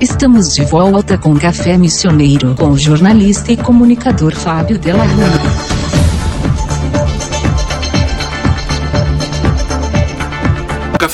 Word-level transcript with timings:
Estamos 0.00 0.54
de 0.54 0.62
volta 0.64 1.16
com 1.16 1.34
Café 1.38 1.78
Missioneiro 1.78 2.54
com 2.54 2.70
o 2.70 2.78
jornalista 2.78 3.50
e 3.50 3.56
comunicador 3.56 4.34
Fábio 4.34 4.78
Della 4.78 5.04
Rua. 5.04 5.75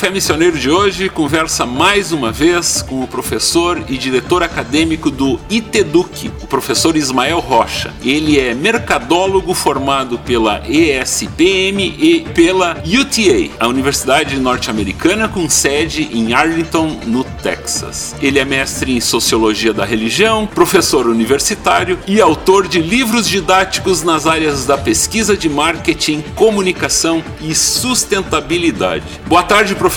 Café 0.02 0.14
Missioneiro 0.14 0.58
de 0.58 0.68
hoje 0.68 1.08
conversa 1.08 1.64
mais 1.64 2.10
uma 2.10 2.32
vez 2.32 2.82
com 2.82 3.04
o 3.04 3.06
professor 3.06 3.84
e 3.88 3.96
diretor 3.96 4.42
acadêmico 4.42 5.12
do 5.12 5.38
ITEDUC, 5.48 6.28
o 6.42 6.46
professor 6.48 6.96
Ismael 6.96 7.38
Rocha. 7.38 7.94
Ele 8.04 8.36
é 8.36 8.52
mercadólogo 8.52 9.54
formado 9.54 10.18
pela 10.18 10.60
ESPM 10.68 11.94
e 12.00 12.26
pela 12.34 12.82
UTA, 12.84 13.54
a 13.60 13.68
Universidade 13.68 14.40
Norte-Americana 14.40 15.28
com 15.28 15.48
sede 15.48 16.10
em 16.12 16.32
Arlington, 16.32 16.98
no 17.06 17.22
Texas. 17.22 18.16
Ele 18.20 18.40
é 18.40 18.44
mestre 18.44 18.96
em 18.96 19.00
Sociologia 19.00 19.72
da 19.72 19.84
Religião, 19.84 20.48
professor 20.48 21.06
universitário 21.06 21.96
e 22.08 22.20
autor 22.20 22.66
de 22.66 22.80
livros 22.80 23.28
didáticos 23.28 24.02
nas 24.02 24.26
áreas 24.26 24.66
da 24.66 24.76
pesquisa 24.76 25.36
de 25.36 25.48
marketing, 25.48 26.24
comunicação 26.34 27.22
e 27.40 27.54
sustentabilidade. 27.54 29.04
Boa 29.28 29.44
tarde, 29.44 29.76
professor, 29.76 29.91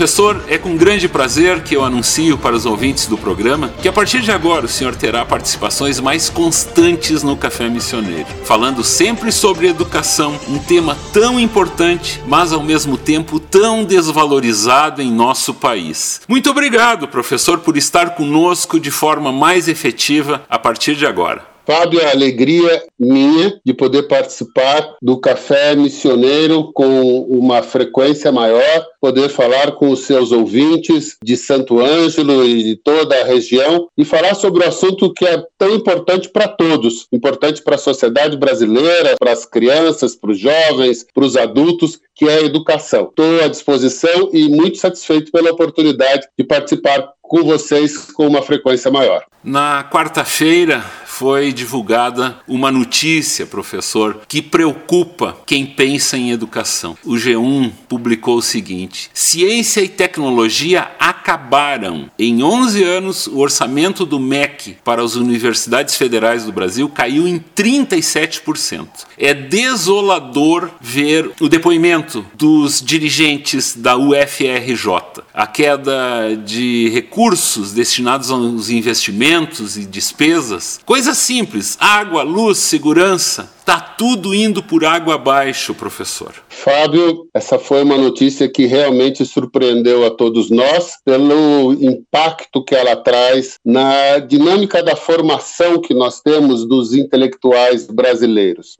é 0.49 0.57
com 0.57 0.75
grande 0.75 1.07
prazer 1.07 1.63
que 1.63 1.73
eu 1.73 1.81
anuncio 1.81 2.37
para 2.37 2.53
os 2.53 2.65
ouvintes 2.65 3.07
do 3.07 3.17
programa 3.17 3.69
que 3.81 3.87
a 3.87 3.93
partir 3.93 4.19
de 4.19 4.29
agora 4.29 4.65
o 4.65 4.67
senhor 4.67 4.93
terá 4.93 5.23
participações 5.23 6.01
mais 6.01 6.29
constantes 6.29 7.23
no 7.23 7.37
Café 7.37 7.69
Missioneiro, 7.69 8.27
falando 8.43 8.83
sempre 8.83 9.31
sobre 9.31 9.69
educação, 9.69 10.37
um 10.49 10.59
tema 10.59 10.97
tão 11.13 11.39
importante, 11.39 12.21
mas 12.27 12.51
ao 12.51 12.61
mesmo 12.61 12.97
tempo 12.97 13.39
tão 13.39 13.85
desvalorizado 13.85 15.01
em 15.01 15.09
nosso 15.09 15.53
país. 15.53 16.19
Muito 16.27 16.49
obrigado, 16.49 17.07
professor, 17.07 17.59
por 17.59 17.77
estar 17.77 18.15
conosco 18.15 18.77
de 18.77 18.91
forma 18.91 19.31
mais 19.31 19.69
efetiva 19.69 20.43
a 20.49 20.59
partir 20.59 20.95
de 20.95 21.05
agora. 21.05 21.54
Fábio, 21.65 21.99
é 21.99 22.05
a 22.05 22.11
alegria 22.11 22.83
minha 22.99 23.59
de 23.65 23.73
poder 23.73 24.03
participar 24.03 24.95
do 25.01 25.19
Café 25.19 25.75
Missioneiro 25.75 26.71
com 26.73 27.21
uma 27.21 27.63
frequência 27.63 28.31
maior, 28.31 28.85
poder 29.01 29.29
falar 29.29 29.71
com 29.73 29.89
os 29.89 30.01
seus 30.01 30.31
ouvintes 30.31 31.17
de 31.23 31.35
Santo 31.35 31.79
Ângelo 31.79 32.45
e 32.45 32.63
de 32.63 32.75
toda 32.75 33.19
a 33.19 33.25
região 33.25 33.87
e 33.97 34.05
falar 34.05 34.35
sobre 34.35 34.63
o 34.63 34.67
assunto 34.67 35.11
que 35.13 35.25
é 35.25 35.43
tão 35.57 35.73
importante 35.73 36.29
para 36.29 36.47
todos, 36.47 37.07
importante 37.11 37.61
para 37.61 37.75
a 37.75 37.79
sociedade 37.79 38.37
brasileira, 38.37 39.15
para 39.19 39.31
as 39.31 39.45
crianças, 39.45 40.15
para 40.15 40.31
os 40.31 40.39
jovens, 40.39 41.05
para 41.13 41.25
os 41.25 41.35
adultos, 41.35 41.99
que 42.15 42.25
é 42.25 42.35
a 42.35 42.43
educação. 42.43 43.09
Estou 43.09 43.43
à 43.43 43.47
disposição 43.47 44.29
e 44.31 44.47
muito 44.47 44.77
satisfeito 44.77 45.31
pela 45.31 45.51
oportunidade 45.51 46.27
de 46.37 46.45
participar 46.45 47.15
com 47.21 47.43
vocês 47.43 48.11
com 48.11 48.27
uma 48.27 48.41
frequência 48.41 48.91
maior. 48.91 49.25
Na 49.43 49.87
quarta-feira, 49.91 50.83
foi 51.17 51.53
divulgada 51.53 52.39
uma 52.45 52.69
notícia, 52.69 53.45
professor, 53.45 54.21
que 54.27 54.41
preocupa 54.41 55.37
quem 55.45 55.65
pensa 55.65 56.17
em 56.17 56.31
educação. 56.31 56.97
O 57.05 57.13
G1 57.13 57.71
publicou 57.87 58.37
o 58.37 58.41
seguinte: 58.41 59.09
Ciência 59.13 59.79
e 59.79 59.87
tecnologia 59.87 60.91
acabaram. 60.99 62.09
Em 62.19 62.43
11 62.43 62.83
anos, 62.83 63.27
o 63.27 63.37
orçamento 63.39 64.05
do 64.05 64.19
MEC 64.19 64.77
para 64.83 65.01
as 65.01 65.15
universidades 65.15 65.95
federais 65.95 66.43
do 66.43 66.51
Brasil 66.51 66.89
caiu 66.89 67.25
em 67.25 67.39
37%. 67.55 68.87
É 69.17 69.33
desolador 69.33 70.69
ver 70.81 71.31
o 71.39 71.47
depoimento 71.47 72.25
dos 72.35 72.81
dirigentes 72.81 73.73
da 73.73 73.95
UFRJ. 73.95 75.23
A 75.33 75.47
queda 75.47 76.35
de 76.45 76.89
recursos 76.89 77.71
destinados 77.71 78.29
aos 78.29 78.69
investimentos 78.69 79.77
e 79.77 79.85
despesas, 79.85 80.79
coisa 80.85 81.04
Coisa 81.05 81.19
simples: 81.19 81.77
água, 81.79 82.23
luz, 82.23 82.57
segurança. 82.57 83.47
Está 83.59 83.79
tudo 83.79 84.33
indo 84.33 84.63
por 84.63 84.83
água 84.83 85.13
abaixo, 85.13 85.75
professor. 85.75 86.33
Fábio, 86.49 87.29
essa 87.31 87.59
foi 87.59 87.83
uma 87.83 87.95
notícia 87.95 88.49
que 88.49 88.65
realmente 88.65 89.23
surpreendeu 89.23 90.03
a 90.03 90.09
todos 90.09 90.49
nós 90.49 90.93
pelo 91.05 91.73
impacto 91.73 92.63
que 92.63 92.73
ela 92.73 92.95
traz 92.95 93.59
na 93.63 94.17
dinâmica 94.17 94.81
da 94.81 94.95
formação 94.95 95.79
que 95.79 95.93
nós 95.93 96.21
temos 96.21 96.67
dos 96.67 96.95
intelectuais 96.95 97.85
brasileiros. 97.85 98.79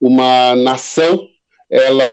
Uma 0.00 0.56
nação, 0.56 1.24
ela 1.70 2.12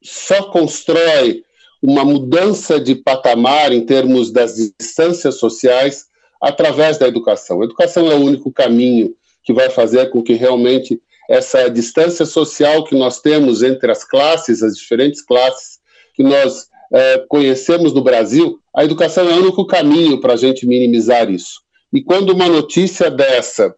só 0.00 0.52
constrói 0.52 1.42
uma 1.82 2.04
mudança 2.04 2.78
de 2.78 2.94
patamar 2.94 3.72
em 3.72 3.84
termos 3.84 4.30
das 4.30 4.54
distâncias 4.54 5.34
sociais 5.34 6.07
através 6.40 6.98
da 6.98 7.08
educação. 7.08 7.60
A 7.60 7.64
educação 7.64 8.10
é 8.10 8.14
o 8.14 8.24
único 8.24 8.52
caminho 8.52 9.14
que 9.42 9.52
vai 9.52 9.70
fazer 9.70 10.10
com 10.10 10.22
que 10.22 10.34
realmente 10.34 11.00
essa 11.28 11.68
distância 11.68 12.24
social 12.24 12.84
que 12.84 12.94
nós 12.94 13.20
temos 13.20 13.62
entre 13.62 13.90
as 13.90 14.04
classes, 14.04 14.62
as 14.62 14.76
diferentes 14.76 15.20
classes 15.20 15.78
que 16.14 16.22
nós 16.22 16.68
é, 16.92 17.18
conhecemos 17.28 17.92
no 17.92 18.02
Brasil, 18.02 18.58
a 18.74 18.84
educação 18.84 19.28
é 19.28 19.34
o 19.34 19.42
único 19.42 19.66
caminho 19.66 20.20
para 20.20 20.34
a 20.34 20.36
gente 20.36 20.66
minimizar 20.66 21.30
isso. 21.30 21.60
E 21.92 22.02
quando 22.02 22.30
uma 22.30 22.48
notícia 22.48 23.10
dessa 23.10 23.74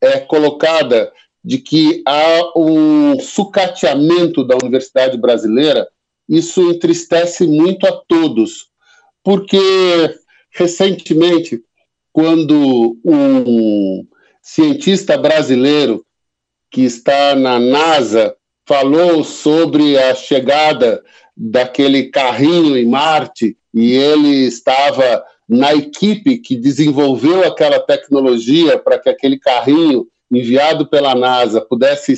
é 0.00 0.20
colocada 0.20 1.12
de 1.42 1.58
que 1.58 2.02
há 2.06 2.52
um 2.56 3.18
sucateamento 3.20 4.42
da 4.44 4.56
universidade 4.56 5.16
brasileira, 5.18 5.86
isso 6.28 6.70
entristece 6.70 7.46
muito 7.46 7.86
a 7.86 7.92
todos, 7.92 8.68
porque 9.22 9.58
recentemente, 10.54 11.62
quando 12.12 12.96
um 13.04 14.06
cientista 14.40 15.18
brasileiro 15.18 16.06
que 16.70 16.82
está 16.82 17.34
na 17.34 17.58
NASA 17.58 18.36
falou 18.66 19.24
sobre 19.24 19.98
a 19.98 20.14
chegada 20.14 21.02
daquele 21.36 22.04
carrinho 22.04 22.76
em 22.76 22.86
Marte 22.86 23.56
e 23.72 23.92
ele 23.92 24.46
estava 24.46 25.24
na 25.48 25.74
equipe 25.74 26.38
que 26.38 26.56
desenvolveu 26.56 27.44
aquela 27.44 27.80
tecnologia 27.80 28.78
para 28.78 28.98
que 28.98 29.08
aquele 29.08 29.38
carrinho 29.38 30.06
enviado 30.30 30.86
pela 30.86 31.14
NASA 31.14 31.60
pudesse 31.60 32.14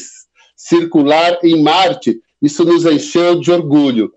circular 0.54 1.38
em 1.42 1.62
Marte, 1.62 2.20
isso 2.40 2.64
nos 2.64 2.84
encheu 2.84 3.40
de 3.40 3.50
orgulho. 3.50 4.12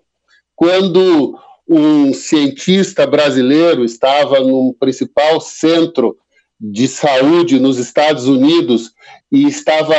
Quando 0.54 1.38
um 1.72 2.12
cientista 2.12 3.06
brasileiro 3.06 3.84
estava 3.84 4.40
no 4.40 4.74
principal 4.74 5.40
centro 5.40 6.18
de 6.60 6.88
saúde 6.88 7.60
nos 7.60 7.78
Estados 7.78 8.26
Unidos 8.26 8.92
e 9.30 9.46
estava 9.46 9.94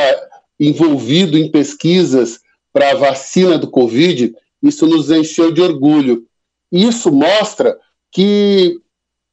envolvido 0.59 1.37
em 1.37 1.49
pesquisas 1.49 2.41
para 2.73 2.91
a 2.91 2.95
vacina 2.95 3.57
do 3.57 3.71
Covid, 3.71 4.35
isso 4.61 4.85
nos 4.85 5.09
encheu 5.09 5.51
de 5.51 5.61
orgulho. 5.61 6.25
Isso 6.71 7.11
mostra 7.11 7.77
que 8.11 8.77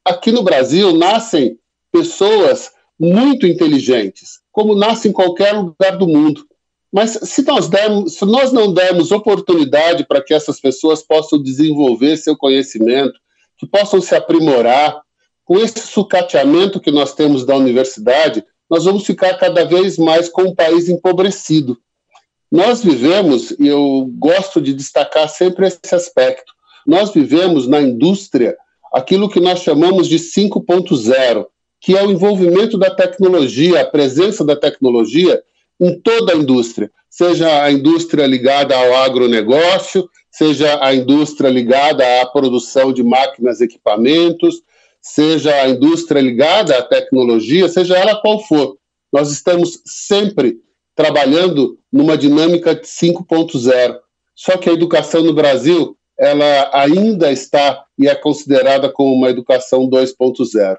aqui 0.04 0.30
no 0.30 0.42
Brasil 0.42 0.96
nascem 0.96 1.58
pessoas 1.92 2.70
muito 2.98 3.46
inteligentes, 3.46 4.40
como 4.50 4.74
nasce 4.74 5.08
em 5.08 5.12
qualquer 5.12 5.52
lugar 5.52 5.98
do 5.98 6.06
mundo. 6.06 6.46
Mas 6.92 7.18
se 7.22 7.42
nós, 7.42 7.68
dermos, 7.68 8.14
se 8.14 8.24
nós 8.24 8.52
não 8.52 8.72
dermos 8.72 9.12
oportunidade 9.12 10.06
para 10.06 10.22
que 10.22 10.32
essas 10.32 10.58
pessoas 10.58 11.02
possam 11.02 11.42
desenvolver 11.42 12.16
seu 12.16 12.36
conhecimento, 12.36 13.18
que 13.58 13.66
possam 13.66 14.00
se 14.00 14.14
aprimorar, 14.14 15.02
com 15.44 15.58
esse 15.58 15.80
sucateamento 15.80 16.78
que 16.78 16.90
nós 16.90 17.14
temos 17.14 17.44
da 17.44 17.56
universidade, 17.56 18.44
nós 18.68 18.84
vamos 18.84 19.06
ficar 19.06 19.34
cada 19.38 19.64
vez 19.64 19.96
mais 19.96 20.28
com 20.28 20.42
um 20.42 20.54
país 20.54 20.90
empobrecido. 20.90 21.78
Nós 22.52 22.82
vivemos, 22.82 23.50
e 23.52 23.66
eu 23.66 24.10
gosto 24.18 24.60
de 24.60 24.74
destacar 24.74 25.28
sempre 25.28 25.66
esse 25.66 25.94
aspecto, 25.94 26.52
nós 26.86 27.12
vivemos 27.12 27.66
na 27.66 27.80
indústria 27.80 28.56
aquilo 28.92 29.28
que 29.28 29.40
nós 29.40 29.60
chamamos 29.60 30.06
de 30.06 30.16
5.0, 30.18 31.46
que 31.80 31.96
é 31.96 32.02
o 32.02 32.10
envolvimento 32.10 32.76
da 32.76 32.90
tecnologia, 32.90 33.80
a 33.80 33.86
presença 33.86 34.44
da 34.44 34.56
tecnologia 34.56 35.42
em 35.80 36.00
toda 36.00 36.32
a 36.32 36.36
indústria, 36.36 36.90
seja 37.08 37.62
a 37.62 37.70
indústria 37.70 38.26
ligada 38.26 38.76
ao 38.76 38.96
agronegócio, 38.96 40.08
seja 40.30 40.78
a 40.84 40.94
indústria 40.94 41.48
ligada 41.48 42.04
à 42.20 42.26
produção 42.26 42.92
de 42.92 43.02
máquinas 43.02 43.60
e 43.60 43.64
equipamentos, 43.64 44.62
seja 45.00 45.54
a 45.62 45.68
indústria 45.68 46.20
ligada 46.20 46.76
à 46.76 46.82
tecnologia, 46.82 47.68
seja 47.68 47.96
ela 47.96 48.20
qual 48.20 48.40
for. 48.40 48.76
Nós 49.12 49.30
estamos 49.30 49.80
sempre 49.84 50.58
trabalhando 50.94 51.78
numa 51.92 52.16
dinâmica 52.16 52.74
de 52.74 52.86
5.0. 52.86 53.98
Só 54.34 54.56
que 54.56 54.68
a 54.68 54.72
educação 54.72 55.22
no 55.22 55.32
Brasil, 55.32 55.96
ela 56.18 56.70
ainda 56.72 57.32
está 57.32 57.84
e 57.98 58.08
é 58.08 58.14
considerada 58.14 58.90
como 58.90 59.14
uma 59.14 59.30
educação 59.30 59.88
2.0. 59.88 60.76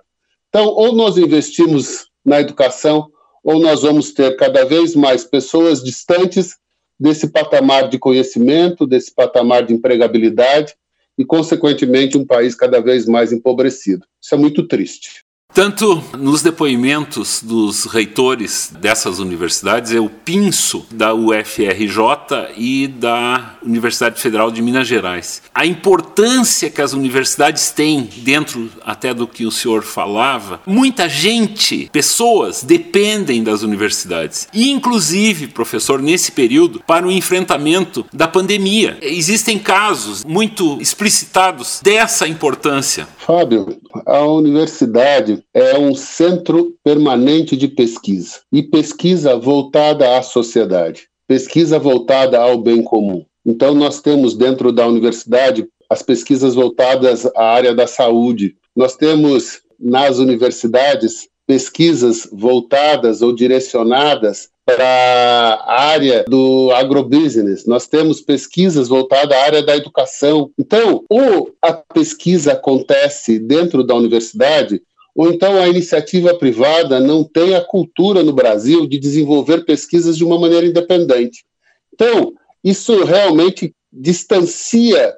Então, 0.50 0.66
ou 0.68 0.94
nós 0.94 1.18
investimos 1.18 2.08
na 2.26 2.42
educação 2.42 3.10
ou 3.50 3.60
nós 3.60 3.82
vamos 3.82 4.12
ter 4.12 4.36
cada 4.36 4.64
vez 4.64 4.94
mais 4.94 5.24
pessoas 5.24 5.82
distantes 5.84 6.56
desse 7.00 7.32
patamar 7.32 7.90
de 7.90 7.98
conhecimento, 7.98 8.86
desse 8.86 9.12
patamar 9.12 9.66
de 9.66 9.74
empregabilidade 9.74 10.76
e, 11.18 11.26
consequentemente, 11.26 12.16
um 12.16 12.24
país 12.24 12.54
cada 12.54 12.80
vez 12.80 13.08
mais 13.08 13.34
empobrecido. 13.34 14.06
Isso 14.22 14.36
é 14.36 14.38
muito 14.38 14.68
triste. 14.68 15.26
Tanto 15.60 16.02
nos 16.18 16.42
depoimentos 16.42 17.44
dos 17.44 17.84
reitores 17.84 18.72
dessas 18.80 19.20
universidades, 19.20 19.92
é 19.92 20.00
o 20.00 20.08
Pinso 20.08 20.86
da 20.90 21.14
UFRJ 21.14 22.54
e 22.56 22.88
da 22.88 23.58
Universidade 23.62 24.22
Federal 24.22 24.52
de 24.52 24.62
Minas 24.62 24.88
Gerais. 24.88 25.42
A 25.54 25.66
importância 25.66 26.70
que 26.70 26.82
as 26.82 26.94
universidades 26.94 27.72
têm 27.72 28.08
dentro 28.20 28.70
até 28.86 29.14
do 29.14 29.28
que 29.28 29.46
o 29.46 29.52
senhor 29.52 29.84
falava, 29.84 30.62
muita 30.66 31.10
gente, 31.10 31.90
pessoas 31.92 32.64
dependem 32.64 33.44
das 33.44 33.62
universidades. 33.62 34.48
E 34.54 34.72
inclusive, 34.72 35.48
professor, 35.48 36.02
nesse 36.02 36.32
período 36.32 36.82
para 36.88 37.06
o 37.06 37.12
enfrentamento 37.12 38.06
da 38.14 38.30
pandemia. 38.30 38.98
Existem 39.02 39.60
casos 39.60 40.24
muito 40.24 40.80
explicitados 40.80 41.82
dessa 41.84 42.26
importância. 42.30 43.06
Fábio, 43.18 43.78
a 44.06 44.22
universidade 44.22 45.39
é 45.54 45.78
um 45.78 45.96
centro 45.96 46.76
permanente 46.84 47.56
de 47.56 47.68
pesquisa 47.68 48.42
e 48.52 48.64
pesquisa 48.64 49.38
voltada 49.38 50.18
à 50.18 50.22
sociedade, 50.22 51.08
pesquisa 51.28 51.78
voltada 51.78 52.40
ao 52.40 52.58
bem 52.58 52.84
comum. 52.84 53.26
Então, 53.46 53.74
nós 53.74 54.02
temos 54.02 54.36
dentro 54.36 54.72
da 54.72 54.88
universidade 54.88 55.68
as 55.90 56.02
pesquisas 56.02 56.54
voltadas 56.54 57.26
à 57.36 57.44
área 57.44 57.74
da 57.74 57.88
saúde. 57.88 58.56
Nós 58.76 58.96
temos 58.96 59.62
nas 59.80 60.20
universidades 60.20 61.28
pesquisas 61.48 62.30
voltadas 62.32 63.24
ou 63.24 63.34
direcionadas 63.34 64.50
para 64.76 65.64
a 65.66 65.82
área 65.82 66.26
do 66.28 66.72
agrobusiness, 66.72 67.66
nós 67.66 67.88
temos 67.88 68.22
pesquisas 68.22 68.88
voltadas 68.88 69.36
à 69.36 69.42
área 69.42 69.64
da 69.64 69.76
educação. 69.76 70.52
Então, 70.60 71.04
ou 71.10 71.52
a 71.60 71.74
pesquisa 71.74 72.52
acontece 72.54 73.40
dentro 73.40 73.84
da 73.84 73.96
universidade, 73.96 74.80
ou 75.20 75.30
então 75.30 75.62
a 75.62 75.68
iniciativa 75.68 76.34
privada 76.34 76.98
não 76.98 77.26
tem 77.26 77.54
a 77.54 77.60
cultura 77.60 78.24
no 78.24 78.32
Brasil 78.32 78.88
de 78.88 78.98
desenvolver 78.98 79.66
pesquisas 79.66 80.16
de 80.16 80.24
uma 80.24 80.40
maneira 80.40 80.66
independente. 80.66 81.44
Então, 81.94 82.32
isso 82.64 83.04
realmente 83.04 83.76
distancia 83.92 85.14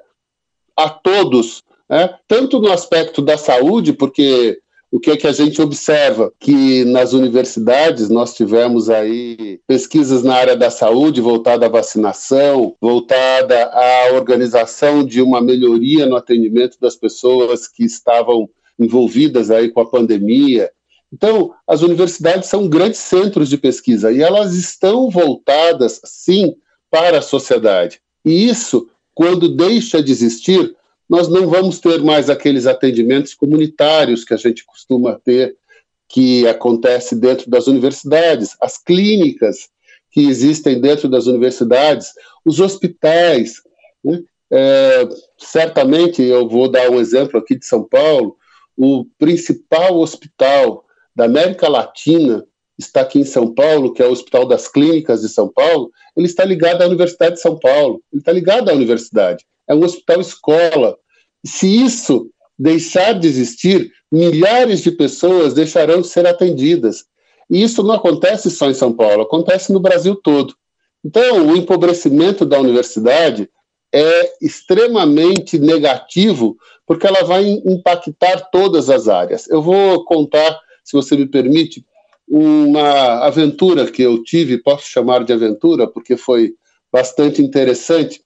a 0.76 0.90
todos, 0.90 1.62
né? 1.88 2.16
tanto 2.26 2.58
no 2.58 2.72
aspecto 2.72 3.22
da 3.22 3.38
saúde, 3.38 3.92
porque 3.92 4.58
o 4.90 4.98
que 4.98 5.12
é 5.12 5.16
que 5.16 5.28
a 5.28 5.32
gente 5.32 5.62
observa? 5.62 6.32
Que 6.40 6.84
nas 6.84 7.12
universidades 7.12 8.08
nós 8.08 8.34
tivemos 8.34 8.90
aí 8.90 9.60
pesquisas 9.68 10.24
na 10.24 10.34
área 10.34 10.56
da 10.56 10.68
saúde 10.68 11.20
voltada 11.20 11.66
à 11.66 11.68
vacinação, 11.68 12.74
voltada 12.80 13.66
à 13.66 14.14
organização 14.14 15.04
de 15.04 15.22
uma 15.22 15.40
melhoria 15.40 16.06
no 16.06 16.16
atendimento 16.16 16.76
das 16.80 16.96
pessoas 16.96 17.68
que 17.68 17.84
estavam 17.84 18.50
envolvidas 18.82 19.50
aí 19.50 19.70
com 19.70 19.80
a 19.80 19.88
pandemia. 19.88 20.70
Então, 21.12 21.54
as 21.66 21.82
universidades 21.82 22.48
são 22.48 22.68
grandes 22.68 23.00
centros 23.00 23.48
de 23.48 23.58
pesquisa 23.58 24.10
e 24.10 24.22
elas 24.22 24.54
estão 24.54 25.10
voltadas, 25.10 26.00
sim, 26.04 26.54
para 26.90 27.18
a 27.18 27.22
sociedade. 27.22 28.00
E 28.24 28.48
isso, 28.48 28.88
quando 29.14 29.54
deixa 29.54 30.02
de 30.02 30.10
existir, 30.10 30.74
nós 31.08 31.28
não 31.28 31.46
vamos 31.46 31.78
ter 31.78 32.02
mais 32.02 32.30
aqueles 32.30 32.66
atendimentos 32.66 33.34
comunitários 33.34 34.24
que 34.24 34.32
a 34.32 34.38
gente 34.38 34.64
costuma 34.64 35.20
ter, 35.22 35.56
que 36.08 36.46
acontece 36.46 37.14
dentro 37.14 37.50
das 37.50 37.66
universidades, 37.66 38.56
as 38.60 38.78
clínicas 38.78 39.68
que 40.10 40.26
existem 40.26 40.80
dentro 40.80 41.08
das 41.08 41.26
universidades, 41.26 42.12
os 42.44 42.60
hospitais. 42.60 43.62
Né? 44.04 44.22
É, 44.50 45.08
certamente, 45.38 46.22
eu 46.22 46.48
vou 46.48 46.70
dar 46.70 46.90
um 46.90 47.00
exemplo 47.00 47.38
aqui 47.38 47.58
de 47.58 47.66
São 47.66 47.82
Paulo, 47.82 48.36
o 48.76 49.04
principal 49.18 49.98
hospital 49.98 50.84
da 51.14 51.24
América 51.24 51.68
Latina 51.68 52.44
está 52.78 53.02
aqui 53.02 53.20
em 53.20 53.24
São 53.24 53.52
Paulo, 53.52 53.92
que 53.92 54.02
é 54.02 54.06
o 54.06 54.12
Hospital 54.12 54.46
das 54.46 54.68
Clínicas 54.68 55.20
de 55.20 55.28
São 55.28 55.48
Paulo, 55.48 55.90
ele 56.16 56.26
está 56.26 56.44
ligado 56.44 56.82
à 56.82 56.86
Universidade 56.86 57.36
de 57.36 57.40
São 57.40 57.58
Paulo, 57.58 58.02
ele 58.12 58.20
está 58.20 58.32
ligado 58.32 58.70
à 58.70 58.74
universidade. 58.74 59.44
É 59.68 59.74
um 59.74 59.84
hospital 59.84 60.20
escola, 60.20 60.96
se 61.44 61.66
isso 61.66 62.30
deixar 62.58 63.12
de 63.12 63.28
existir, 63.28 63.90
milhares 64.10 64.80
de 64.80 64.90
pessoas 64.90 65.54
deixarão 65.54 66.00
de 66.00 66.08
ser 66.08 66.26
atendidas. 66.26 67.04
E 67.50 67.62
isso 67.62 67.82
não 67.82 67.94
acontece 67.94 68.50
só 68.50 68.70
em 68.70 68.74
São 68.74 68.92
Paulo, 68.92 69.22
acontece 69.22 69.72
no 69.72 69.80
Brasil 69.80 70.16
todo. 70.16 70.54
Então, 71.04 71.48
o 71.48 71.56
empobrecimento 71.56 72.46
da 72.46 72.60
universidade 72.60 73.50
é 73.92 74.32
extremamente 74.40 75.58
negativo, 75.58 76.56
porque 76.86 77.06
ela 77.06 77.24
vai 77.24 77.44
impactar 77.44 78.48
todas 78.50 78.88
as 78.88 79.08
áreas. 79.08 79.48
Eu 79.48 79.62
vou 79.62 80.04
contar, 80.04 80.58
se 80.82 80.94
você 80.94 81.16
me 81.16 81.26
permite, 81.26 81.84
uma 82.28 83.26
aventura 83.26 83.90
que 83.90 84.02
eu 84.02 84.22
tive, 84.22 84.62
posso 84.62 84.86
chamar 84.86 85.24
de 85.24 85.32
aventura, 85.32 85.86
porque 85.86 86.16
foi 86.16 86.54
bastante 86.90 87.42
interessante 87.42 88.22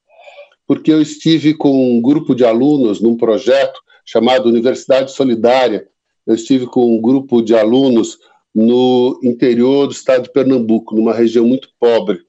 porque 0.66 0.92
eu 0.92 1.00
estive 1.00 1.54
com 1.54 1.96
um 1.96 2.00
grupo 2.00 2.34
de 2.34 2.44
alunos 2.44 3.00
num 3.00 3.16
projeto 3.16 3.80
chamado 4.04 4.48
Universidade 4.48 5.12
Solidária. 5.12 5.88
Eu 6.26 6.34
estive 6.34 6.66
com 6.66 6.96
um 6.96 7.00
grupo 7.00 7.40
de 7.40 7.54
alunos 7.54 8.18
no 8.54 9.20
interior 9.22 9.86
do 9.86 9.92
estado 9.92 10.24
de 10.24 10.32
Pernambuco, 10.32 10.96
numa 10.96 11.14
região 11.14 11.46
muito 11.46 11.68
pobre. 11.78 12.25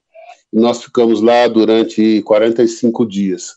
Nós 0.51 0.83
ficamos 0.83 1.21
lá 1.21 1.47
durante 1.47 2.21
45 2.23 3.05
dias. 3.05 3.55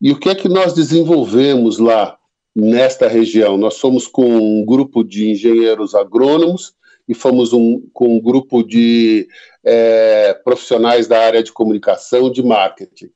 E 0.00 0.10
o 0.10 0.18
que 0.18 0.28
é 0.30 0.34
que 0.34 0.48
nós 0.48 0.72
desenvolvemos 0.72 1.78
lá 1.78 2.18
nesta 2.54 3.06
região? 3.08 3.56
Nós 3.56 3.78
fomos 3.78 4.06
com 4.06 4.24
um 4.24 4.64
grupo 4.64 5.04
de 5.04 5.30
engenheiros 5.30 5.94
agrônomos 5.94 6.74
e 7.06 7.14
fomos 7.14 7.52
um, 7.52 7.82
com 7.92 8.16
um 8.16 8.20
grupo 8.20 8.62
de 8.62 9.28
é, 9.64 10.34
profissionais 10.44 11.06
da 11.06 11.20
área 11.20 11.42
de 11.42 11.52
comunicação, 11.52 12.30
de 12.30 12.42
marketing 12.42 13.10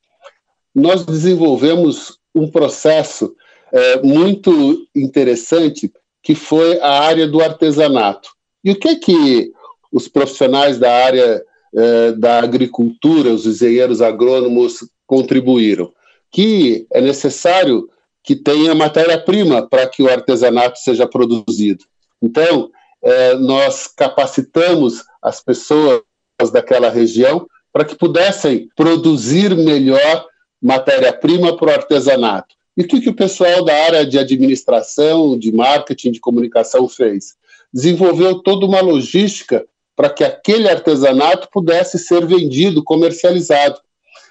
nós 0.74 1.06
desenvolvemos 1.06 2.18
um 2.34 2.50
processo 2.50 3.36
é, 3.72 4.02
muito 4.02 4.86
interessante 4.94 5.92
que 6.22 6.34
foi 6.34 6.80
a 6.80 7.00
área 7.00 7.28
do 7.28 7.40
artesanato. 7.40 8.30
E 8.64 8.72
o 8.72 8.78
que 8.78 8.88
é 8.88 8.96
que 8.96 9.52
os 9.92 10.08
profissionais 10.08 10.78
da 10.78 10.90
área 10.92 11.44
é, 11.76 12.12
da 12.12 12.38
agricultura, 12.38 13.30
os 13.30 13.46
engenheiros 13.46 14.00
agrônomos, 14.00 14.86
contribuíram? 15.06 15.92
Que 16.30 16.86
é 16.92 17.00
necessário 17.00 17.88
que 18.22 18.34
tenha 18.34 18.74
matéria-prima 18.74 19.68
para 19.68 19.86
que 19.86 20.02
o 20.02 20.08
artesanato 20.08 20.78
seja 20.78 21.06
produzido. 21.06 21.84
Então, 22.22 22.70
é, 23.02 23.34
nós 23.34 23.86
capacitamos 23.86 25.04
as 25.22 25.42
pessoas 25.42 26.02
daquela 26.52 26.88
região 26.88 27.46
para 27.72 27.84
que 27.84 27.94
pudessem 27.94 28.68
produzir 28.74 29.54
melhor 29.54 30.26
matéria-prima 30.62 31.56
para 31.56 31.68
o 31.68 31.72
artesanato. 31.72 32.54
E 32.76 32.82
o 32.82 32.88
que, 32.88 33.00
que 33.00 33.10
o 33.10 33.14
pessoal 33.14 33.64
da 33.64 33.74
área 33.84 34.06
de 34.06 34.18
administração, 34.18 35.38
de 35.38 35.52
marketing, 35.52 36.12
de 36.12 36.20
comunicação 36.20 36.88
fez? 36.88 37.34
Desenvolveu 37.72 38.40
toda 38.42 38.64
uma 38.64 38.80
logística 38.80 39.66
para 39.96 40.10
que 40.10 40.24
aquele 40.24 40.68
artesanato 40.68 41.48
pudesse 41.52 41.98
ser 41.98 42.26
vendido, 42.26 42.82
comercializado. 42.82 43.78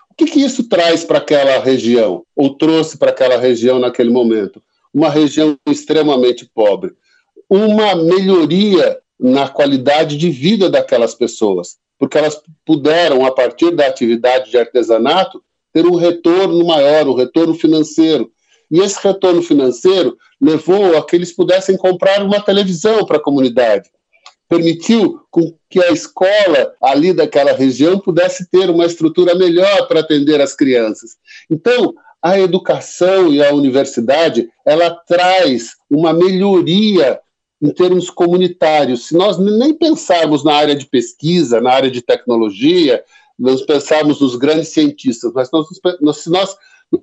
O 0.10 0.16
que, 0.16 0.26
que 0.26 0.42
isso 0.42 0.68
traz 0.68 1.04
para 1.04 1.18
aquela 1.18 1.60
região, 1.60 2.24
ou 2.36 2.56
trouxe 2.56 2.98
para 2.98 3.10
aquela 3.10 3.38
região 3.38 3.80
naquele 3.80 4.10
momento? 4.10 4.62
Uma 4.94 5.10
região 5.10 5.58
extremamente 5.68 6.46
pobre. 6.46 6.92
Uma 7.50 7.96
melhoria 7.96 9.00
na 9.20 9.48
qualidade 9.48 10.18
de 10.18 10.30
vida 10.30 10.70
daquelas 10.70 11.16
pessoas, 11.16 11.78
porque 11.98 12.18
elas 12.18 12.40
puderam, 12.66 13.26
a 13.26 13.32
partir 13.32 13.72
da 13.72 13.88
atividade 13.88 14.52
de 14.52 14.58
artesanato, 14.58 15.42
ter 15.72 15.86
um 15.86 15.96
retorno 15.96 16.64
maior, 16.66 17.08
um 17.08 17.16
retorno 17.16 17.56
financeiro. 17.56 18.32
E 18.70 18.80
esse 18.80 19.00
retorno 19.02 19.42
financeiro 19.42 20.18
levou 20.40 20.98
a 20.98 21.06
que 21.06 21.16
eles 21.16 21.32
pudessem 21.32 21.78
comprar 21.78 22.22
uma 22.22 22.40
televisão 22.42 23.06
para 23.06 23.18
a 23.18 23.24
comunidade. 23.24 23.90
Permitiu 24.56 25.22
com 25.32 25.52
que 25.68 25.84
a 25.84 25.92
escola 25.92 26.74
ali 26.82 27.12
daquela 27.12 27.54
região 27.54 27.98
pudesse 27.98 28.48
ter 28.50 28.70
uma 28.70 28.86
estrutura 28.86 29.34
melhor 29.34 29.88
para 29.88 30.02
atender 30.02 30.40
as 30.40 30.56
crianças. 30.56 31.18
Então, 31.50 31.96
a 32.22 32.40
educação 32.40 33.34
e 33.34 33.44
a 33.44 33.52
universidade, 33.52 34.48
ela 34.66 34.92
traz 34.92 35.72
uma 35.90 36.14
melhoria 36.14 37.20
em 37.60 37.72
termos 37.72 38.10
comunitários. 38.10 39.08
Se 39.08 39.16
nós 39.16 39.38
nem 39.40 39.74
pensarmos 39.74 40.44
na 40.44 40.54
área 40.54 40.76
de 40.76 40.86
pesquisa, 40.86 41.60
na 41.60 41.72
área 41.72 41.90
de 41.90 42.02
tecnologia, 42.02 43.04
nós 43.40 43.64
pensarmos 43.64 44.22
nos 44.22 44.36
grandes 44.36 44.70
cientistas, 44.70 45.32
mas 45.34 45.50
nós, 45.52 45.68
se 46.18 46.30
nós 46.30 46.56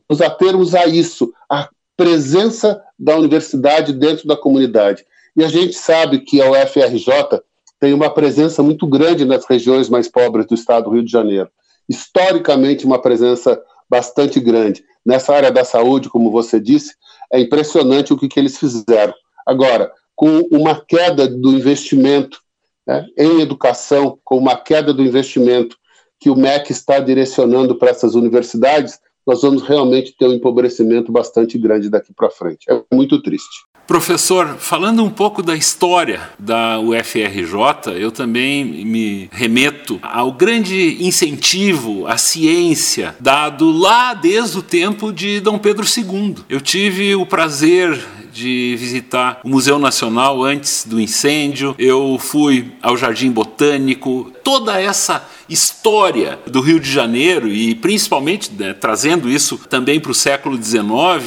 nos 0.09 0.21
atermos 0.21 0.75
a 0.75 0.87
isso, 0.87 1.33
a 1.50 1.69
presença 1.97 2.80
da 2.99 3.16
universidade 3.16 3.92
dentro 3.92 4.28
da 4.28 4.37
comunidade. 4.37 5.04
E 5.37 5.44
a 5.44 5.49
gente 5.49 5.75
sabe 5.75 6.20
que 6.20 6.40
a 6.40 6.50
UFRJ 6.50 7.40
tem 7.78 7.94
uma 7.94 8.12
presença 8.12 8.62
muito 8.62 8.87
grande 8.87 9.25
nas 9.25 9.44
regiões 9.46 9.88
mais 9.88 10.08
pobres 10.08 10.46
do 10.46 10.54
estado 10.54 10.84
do 10.84 10.90
Rio 10.90 11.04
de 11.04 11.10
Janeiro. 11.10 11.49
Historicamente, 11.88 12.84
uma 12.84 13.00
presença 13.00 13.60
bastante 13.88 14.38
grande. 14.38 14.84
Nessa 15.04 15.34
área 15.34 15.50
da 15.50 15.64
saúde, 15.64 16.08
como 16.08 16.30
você 16.30 16.60
disse, 16.60 16.94
é 17.32 17.40
impressionante 17.40 18.12
o 18.12 18.18
que, 18.18 18.28
que 18.28 18.38
eles 18.38 18.58
fizeram. 18.58 19.14
Agora, 19.46 19.90
com 20.14 20.40
uma 20.52 20.78
queda 20.78 21.26
do 21.26 21.50
investimento 21.52 22.38
né, 22.87 23.06
em 23.16 23.40
educação, 23.40 24.18
com 24.22 24.37
uma 24.37 24.56
queda 24.56 24.92
do 24.92 25.02
investimento 25.02 25.76
que 26.18 26.28
o 26.28 26.37
MEC 26.37 26.70
está 26.70 27.00
direcionando 27.00 27.75
para 27.76 27.90
essas 27.90 28.14
universidades, 28.14 29.00
nós 29.26 29.42
vamos 29.42 29.62
realmente 29.62 30.14
ter 30.16 30.26
um 30.26 30.34
empobrecimento 30.34 31.10
bastante 31.10 31.56
grande 31.58 31.88
daqui 31.88 32.12
para 32.12 32.30
frente. 32.30 32.66
É 32.68 32.82
muito 32.94 33.22
triste. 33.22 33.64
Professor, 33.90 34.56
falando 34.56 35.02
um 35.02 35.11
pouco 35.11 35.42
da 35.42 35.56
história 35.56 36.20
da 36.38 36.78
UFRJ, 36.78 37.90
eu 37.99 38.12
também 38.12 38.64
me 38.64 39.28
remeto 39.32 39.99
ao 40.00 40.30
grande 40.30 41.04
incentivo 41.04 42.06
à 42.06 42.16
ciência 42.16 43.16
dado 43.18 43.68
lá 43.73 44.14
desde 44.14 44.59
o 44.59 44.62
tempo 44.62 45.12
de 45.12 45.40
Dom 45.40 45.59
Pedro 45.59 45.85
II. 45.85 46.37
Eu 46.49 46.61
tive 46.61 47.16
o 47.16 47.26
prazer 47.26 48.00
de 48.32 48.76
visitar 48.78 49.40
o 49.42 49.49
Museu 49.49 49.76
Nacional 49.76 50.40
antes 50.44 50.87
do 50.87 51.00
incêndio, 51.00 51.75
eu 51.76 52.16
fui 52.16 52.70
ao 52.80 52.97
Jardim 52.97 53.32
Botânico, 53.32 54.32
toda 54.44 54.80
essa 54.80 55.28
história 55.50 56.38
do 56.47 56.61
Rio 56.61 56.78
de 56.78 56.90
Janeiro 56.90 57.49
e 57.49 57.75
principalmente 57.75 58.50
né, 58.57 58.73
trazendo 58.73 59.28
isso 59.28 59.59
também 59.69 60.00
para 60.00 60.12
o 60.12 60.14
século 60.14 60.57
XIX 60.57 60.80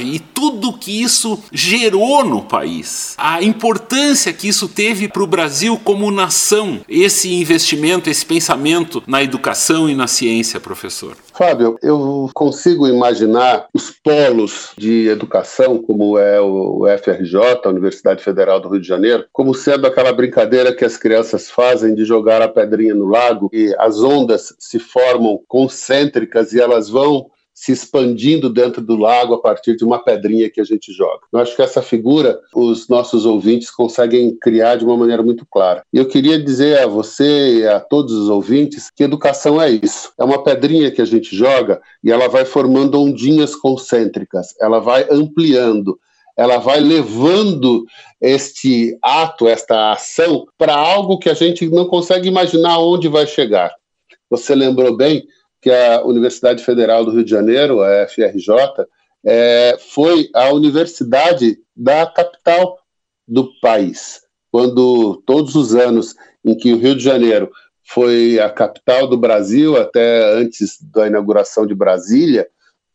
e 0.03 0.19
tudo 0.19 0.73
que 0.73 1.03
isso 1.03 1.37
gerou 1.51 2.23
no 2.23 2.41
país, 2.41 3.13
a 3.17 3.43
importância 3.43 4.33
que 4.33 4.47
isso 4.47 4.67
teve 4.67 5.07
para 5.07 5.23
o 5.23 5.27
Brasil 5.27 5.79
como 5.83 6.09
nação, 6.09 6.79
esse 6.87 7.33
investimento, 7.33 8.09
esse 8.09 8.25
pensamento 8.25 9.03
na 9.05 9.21
educação 9.21 9.89
e 9.89 9.95
na 9.95 10.07
ciência, 10.07 10.59
professor. 10.59 11.15
Fábio, 11.33 11.77
eu 11.81 12.29
consigo 12.33 12.87
imaginar 12.87 13.67
os 13.73 13.89
polos 13.89 14.71
de 14.77 15.07
educação, 15.07 15.79
como 15.79 16.17
é 16.17 16.39
o 16.39 16.85
FRJ, 17.01 17.61
a 17.63 17.69
Universidade 17.69 18.23
Federal 18.23 18.59
do 18.59 18.69
Rio 18.69 18.81
de 18.81 18.87
Janeiro, 18.87 19.25
como 19.33 19.53
sendo 19.53 19.87
aquela 19.87 20.13
brincadeira 20.13 20.73
que 20.73 20.85
as 20.85 20.95
crianças 20.95 21.49
fazem 21.49 21.95
de 21.95 22.05
jogar 22.05 22.41
a 22.41 22.47
pedrinha 22.47 22.93
no 22.93 23.05
lago 23.05 23.49
e 23.51 23.73
as 23.79 23.99
ondas 24.13 24.55
se 24.59 24.79
formam 24.79 25.41
concêntricas 25.47 26.53
e 26.53 26.59
elas 26.59 26.89
vão 26.89 27.31
se 27.53 27.71
expandindo 27.71 28.49
dentro 28.49 28.81
do 28.81 28.95
lago 28.95 29.35
a 29.35 29.41
partir 29.41 29.75
de 29.75 29.83
uma 29.83 30.03
pedrinha 30.03 30.49
que 30.49 30.59
a 30.59 30.63
gente 30.63 30.91
joga. 30.91 31.21
Eu 31.31 31.39
acho 31.39 31.55
que 31.55 31.61
essa 31.61 31.81
figura 31.81 32.39
os 32.53 32.87
nossos 32.87 33.25
ouvintes 33.25 33.69
conseguem 33.69 34.35
criar 34.35 34.75
de 34.75 34.83
uma 34.83 34.97
maneira 34.97 35.21
muito 35.21 35.45
clara. 35.45 35.83
E 35.93 35.97
eu 35.97 36.07
queria 36.07 36.41
dizer 36.41 36.79
a 36.79 36.87
você 36.87 37.59
e 37.59 37.67
a 37.67 37.79
todos 37.79 38.13
os 38.13 38.29
ouvintes 38.29 38.89
que 38.93 39.03
educação 39.03 39.61
é 39.61 39.69
isso. 39.69 40.11
É 40.19 40.23
uma 40.23 40.43
pedrinha 40.43 40.91
que 40.91 41.01
a 41.01 41.05
gente 41.05 41.35
joga 41.35 41.79
e 42.03 42.11
ela 42.11 42.27
vai 42.27 42.43
formando 42.43 42.99
ondinhas 42.99 43.55
concêntricas, 43.55 44.55
ela 44.59 44.79
vai 44.79 45.05
ampliando, 45.11 45.99
ela 46.35 46.57
vai 46.57 46.79
levando 46.79 47.85
este 48.19 48.97
ato, 49.01 49.47
esta 49.47 49.91
ação, 49.91 50.45
para 50.57 50.75
algo 50.75 51.19
que 51.19 51.29
a 51.29 51.33
gente 51.33 51.69
não 51.69 51.85
consegue 51.85 52.27
imaginar 52.27 52.79
onde 52.79 53.07
vai 53.07 53.27
chegar. 53.27 53.71
Você 54.29 54.55
lembrou 54.55 54.95
bem 54.95 55.27
que 55.61 55.69
a 55.69 56.03
Universidade 56.03 56.63
Federal 56.63 57.05
do 57.05 57.11
Rio 57.11 57.23
de 57.23 57.31
Janeiro, 57.31 57.81
a 57.81 58.07
FRJ, 58.07 58.53
é, 59.25 59.77
foi 59.79 60.29
a 60.33 60.51
universidade 60.51 61.57
da 61.75 62.05
capital 62.05 62.77
do 63.27 63.49
país. 63.61 64.21
Quando 64.51 65.23
todos 65.25 65.55
os 65.55 65.73
anos 65.73 66.15
em 66.43 66.55
que 66.55 66.73
o 66.73 66.77
Rio 66.77 66.95
de 66.95 67.03
Janeiro 67.03 67.49
foi 67.85 68.39
a 68.39 68.49
capital 68.49 69.07
do 69.07 69.17
Brasil, 69.17 69.77
até 69.77 70.33
antes 70.35 70.77
da 70.81 71.07
inauguração 71.07 71.65
de 71.65 71.73
Brasília, 71.73 72.47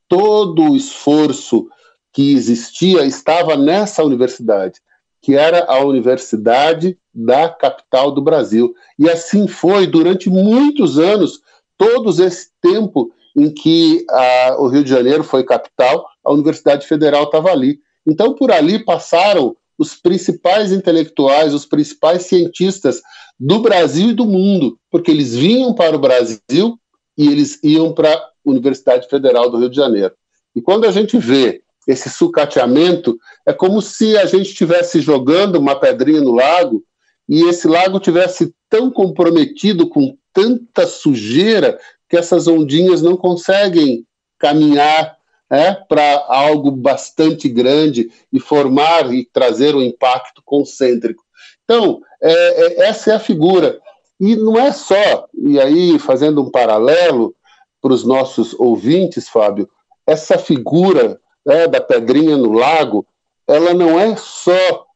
todo 0.07 0.71
o 0.71 0.77
esforço 0.77 1.69
que 2.13 2.33
existia 2.33 3.05
estava 3.05 3.57
nessa 3.57 4.03
universidade, 4.03 4.81
que 5.23 5.35
era 5.35 5.65
a 5.65 5.81
Universidade 5.85 6.99
da 7.13 7.49
capital 7.49 8.13
do 8.13 8.23
Brasil. 8.23 8.75
E 8.99 9.09
assim 9.09 9.49
foi 9.49 9.87
durante 9.87 10.31
muitos 10.31 10.99
anos 10.99 11.41
todos 11.77 12.19
esse 12.19 12.51
tempo 12.61 13.11
em 13.37 13.53
que 13.53 14.05
a, 14.11 14.57
o 14.59 14.69
Rio 14.69 14.83
de 14.83 14.91
Janeiro 14.91 15.23
foi 15.23 15.45
capital, 15.45 16.07
a 16.25 16.33
Universidade 16.33 16.87
Federal 16.87 17.25
estava 17.25 17.51
ali. 17.51 17.79
Então, 18.07 18.35
por 18.35 18.51
ali 18.51 18.85
passaram 18.85 19.57
os 19.79 19.95
principais 19.95 20.73
intelectuais, 20.73 21.55
os 21.55 21.65
principais 21.65 22.23
cientistas 22.25 23.01
do 23.39 23.61
Brasil 23.61 24.11
e 24.11 24.15
do 24.15 24.25
mundo, 24.25 24.79
porque 24.91 25.11
eles 25.11 25.37
vinham 25.37 25.73
para 25.73 25.95
o 25.95 26.01
Brasil 26.01 26.77
e 27.17 27.29
eles 27.29 27.63
iam 27.63 27.93
para 27.93 28.13
a 28.13 28.29
Universidade 28.45 29.09
Federal 29.09 29.49
do 29.49 29.59
Rio 29.59 29.71
de 29.71 29.77
Janeiro. 29.77 30.15
E 30.57 30.61
quando 30.61 30.85
a 30.85 30.91
gente 30.91 31.17
vê 31.17 31.63
esse 31.89 32.11
sucateamento, 32.11 33.19
é 33.47 33.53
como 33.53 33.81
se 33.81 34.19
a 34.19 34.27
gente 34.27 34.51
estivesse 34.51 35.01
jogando 35.01 35.57
uma 35.57 35.75
pedrinha 35.75 36.21
no 36.21 36.35
lago 36.35 36.85
e 37.27 37.49
esse 37.49 37.67
lago 37.67 37.99
tivesse 37.99 38.55
tão 38.69 38.91
comprometido 38.91 39.89
com 39.89 40.15
tanta 40.31 40.87
sujeira 40.87 41.81
que 42.07 42.17
essas 42.17 42.47
ondinhas 42.47 43.01
não 43.01 43.17
conseguem 43.17 44.07
caminhar 44.39 45.17
é, 45.51 45.73
para 45.73 46.27
algo 46.29 46.71
bastante 46.71 47.49
grande 47.49 48.11
e 48.31 48.39
formar 48.39 49.11
e 49.13 49.25
trazer 49.25 49.75
um 49.75 49.81
impacto 49.81 50.43
concêntrico. 50.45 51.25
Então, 51.65 52.03
é, 52.21 52.33
é, 52.33 52.89
essa 52.89 53.13
é 53.13 53.15
a 53.15 53.21
figura. 53.21 53.81
E 54.21 54.37
não 54.37 54.59
é 54.59 54.73
só, 54.73 55.27
e 55.33 55.59
aí 55.59 55.99
fazendo 55.99 56.43
um 56.43 56.51
paralelo 56.51 57.35
para 57.81 57.95
os 57.95 58.05
nossos 58.05 58.53
ouvintes, 58.55 59.27
Fábio, 59.29 59.71
essa 60.07 60.37
figura 60.37 61.19
é, 61.49 61.67
da 61.67 61.81
pedrinha 61.81 62.37
no 62.37 62.53
lago, 62.53 63.07
ela 63.47 63.73
não 63.73 63.99
é 63.99 64.15
só 64.17 64.87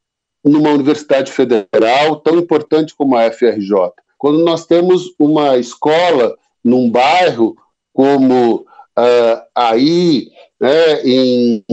numa 0.44 0.70
universidade 0.70 1.32
federal 1.32 2.16
tão 2.16 2.36
importante 2.38 2.94
como 2.94 3.16
a 3.16 3.30
FRJ. 3.30 3.92
Quando 4.18 4.44
nós 4.44 4.66
temos 4.66 5.14
uma 5.18 5.56
escola 5.56 6.36
num 6.62 6.90
bairro 6.90 7.56
como 7.92 8.66
uh, 8.98 9.42
aí, 9.54 10.30
né, 10.60 11.02
em, 11.04 11.64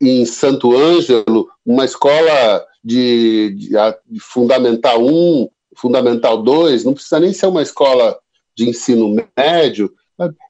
em 0.00 0.24
Santo 0.24 0.76
Ângelo, 0.76 1.48
uma 1.64 1.84
escola 1.84 2.66
de, 2.82 3.54
de, 3.56 3.70
de 4.06 4.20
Fundamental 4.20 5.04
1, 5.04 5.48
Fundamental 5.76 6.42
2, 6.42 6.84
não 6.84 6.94
precisa 6.94 7.20
nem 7.20 7.32
ser 7.32 7.46
uma 7.46 7.62
escola 7.62 8.18
de 8.56 8.68
ensino 8.68 9.14
médio, 9.36 9.92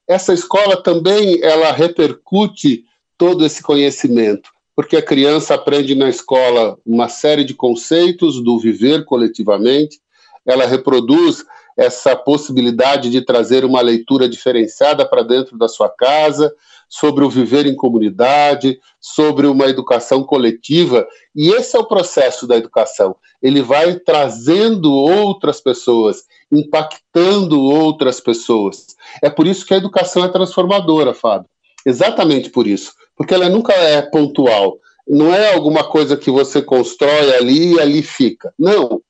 essa 0.07 0.33
escola 0.33 0.81
também 0.81 1.39
ela 1.43 1.71
repercute 1.71 2.85
todo 3.19 3.45
esse 3.45 3.61
conhecimento, 3.61 4.49
porque 4.73 4.95
a 4.95 5.01
criança 5.01 5.53
aprende 5.53 5.93
na 5.93 6.07
escola 6.07 6.77
uma 6.85 7.09
série 7.09 7.43
de 7.43 7.53
conceitos 7.53 8.41
do 8.41 8.57
viver 8.57 9.03
coletivamente, 9.03 9.99
ela 10.45 10.65
reproduz 10.65 11.45
essa 11.77 12.15
possibilidade 12.15 13.09
de 13.09 13.21
trazer 13.21 13.65
uma 13.65 13.81
leitura 13.81 14.27
diferenciada 14.27 15.05
para 15.05 15.21
dentro 15.21 15.57
da 15.57 15.67
sua 15.67 15.89
casa, 15.89 16.53
sobre 16.89 17.23
o 17.23 17.29
viver 17.29 17.67
em 17.67 17.75
comunidade, 17.75 18.79
sobre 18.99 19.45
uma 19.45 19.67
educação 19.67 20.23
coletiva. 20.23 21.07
E 21.35 21.49
esse 21.49 21.75
é 21.75 21.79
o 21.79 21.85
processo 21.85 22.47
da 22.47 22.57
educação. 22.57 23.15
Ele 23.41 23.61
vai 23.61 23.95
trazendo 23.95 24.91
outras 24.91 25.61
pessoas, 25.61 26.23
impactando 26.51 27.61
outras 27.61 28.19
pessoas. 28.19 28.87
É 29.21 29.29
por 29.29 29.45
isso 29.45 29.65
que 29.65 29.73
a 29.73 29.77
educação 29.77 30.25
é 30.25 30.29
transformadora, 30.29 31.13
Fábio. 31.13 31.47
Exatamente 31.85 32.49
por 32.49 32.65
isso. 32.65 32.91
Porque 33.19 33.35
ela 33.35 33.49
nunca 33.49 33.73
é 33.73 34.01
pontual. 34.01 34.79
Não 35.07 35.31
é 35.31 35.53
alguma 35.53 35.83
coisa 35.83 36.17
que 36.17 36.31
você 36.31 36.61
constrói 36.61 37.35
ali 37.35 37.73
e 37.73 37.79
ali 37.79 38.01
fica. 38.01 38.51
Não 38.57 39.03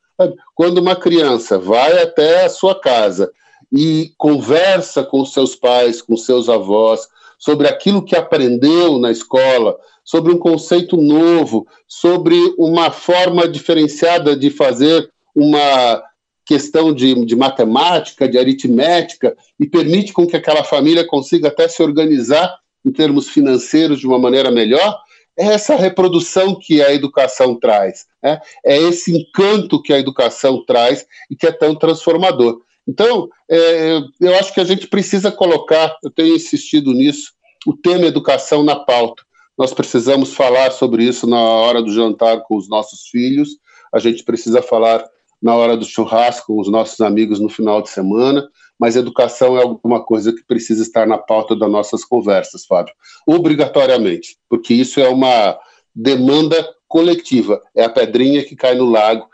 quando 0.56 0.80
uma 0.80 0.96
criança 0.96 1.58
vai 1.58 2.02
até 2.02 2.46
a 2.46 2.50
sua 2.50 2.80
casa 2.80 3.32
e 3.72 4.12
conversa 4.18 5.04
com 5.04 5.24
seus 5.24 5.56
pais, 5.56 6.02
com 6.02 6.18
seus 6.18 6.50
avós, 6.50 7.08
sobre 7.38 7.68
aquilo 7.68 8.04
que 8.04 8.16
aprendeu 8.16 8.98
na 8.98 9.12
escola, 9.12 9.78
sobre 10.04 10.34
um 10.34 10.38
conceito 10.38 10.98
novo, 10.98 11.66
sobre 11.88 12.36
uma 12.58 12.92
forma 12.92 13.48
diferenciada 13.48 14.36
de 14.36 14.50
fazer 14.50 15.10
uma 15.34 16.04
questão 16.46 16.92
de, 16.92 17.26
de 17.26 17.36
matemática, 17.36 18.28
de 18.28 18.38
aritmética, 18.38 19.38
e 19.60 19.68
permite 19.68 20.12
com 20.12 20.26
que 20.26 20.36
aquela 20.36 20.64
família 20.64 21.06
consiga 21.06 21.48
até 21.48 21.68
se 21.68 21.82
organizar 21.82 22.58
em 22.86 22.92
termos 22.92 23.30
financeiros 23.30 24.00
de 24.00 24.08
uma 24.08 24.20
maneira 24.20 24.52
melhor, 24.52 25.00
é 25.38 25.46
essa 25.46 25.76
reprodução 25.76 26.54
que 26.54 26.82
a 26.82 26.94
educação 26.94 27.58
traz, 27.58 28.06
né? 28.22 28.42
é 28.66 28.78
esse 28.78 29.18
encanto 29.18 29.82
que 29.82 29.94
a 29.94 30.00
educação 30.00 30.64
traz 30.66 31.06
e 31.30 31.36
que 31.36 31.48
é 31.48 31.52
tão 31.52 31.74
transformador. 31.76 32.62
Então, 32.88 33.30
é, 33.50 34.02
eu 34.20 34.36
acho 34.36 34.54
que 34.54 34.60
a 34.60 34.66
gente 34.66 34.88
precisa 34.88 35.32
colocar, 35.32 35.96
eu 36.04 36.10
tenho 36.10 36.36
insistido 36.36 36.92
nisso, 36.92 37.32
o 37.66 37.74
tema 37.74 38.06
educação 38.06 38.64
na 38.64 38.76
pauta. 38.76 39.24
Nós 39.58 39.74
precisamos 39.74 40.34
falar 40.34 40.72
sobre 40.72 41.04
isso 41.04 41.28
na 41.28 41.40
hora 41.40 41.82
do 41.82 41.92
jantar 41.92 42.42
com 42.42 42.58
os 42.58 42.68
nossos 42.68 43.08
filhos, 43.10 43.58
a 43.94 44.00
gente 44.00 44.24
precisa 44.24 44.62
falar 44.62 45.06
na 45.42 45.56
hora 45.56 45.78
do 45.78 45.86
churrasco 45.86 46.48
com 46.48 46.60
os 46.60 46.70
nossos 46.70 47.00
amigos 47.00 47.40
no 47.40 47.50
final 47.50 47.82
de 47.82 47.90
semana, 47.90 48.48
mas 48.80 48.96
educação 48.96 49.58
é 49.58 49.62
alguma 49.62 50.04
coisa 50.04 50.32
que 50.32 50.44
precisa 50.44 50.82
estar 50.82 51.06
na 51.06 51.18
pauta 51.18 51.56
das 51.56 51.70
nossas 51.70 52.06
conversas, 52.06 52.66
Fábio, 52.66 52.94
obrigatoriamente, 53.28 54.38
porque 54.50 54.74
isso 54.74 55.02
é 55.02 55.10
uma 55.10 55.60
demanda 55.94 56.68
coletiva. 56.88 57.62
É 57.76 57.84
a 57.84 57.90
pedrinha 57.90 58.44
que 58.44 58.56
cai 58.56 58.76
no 58.76 58.86
lago 58.86 59.28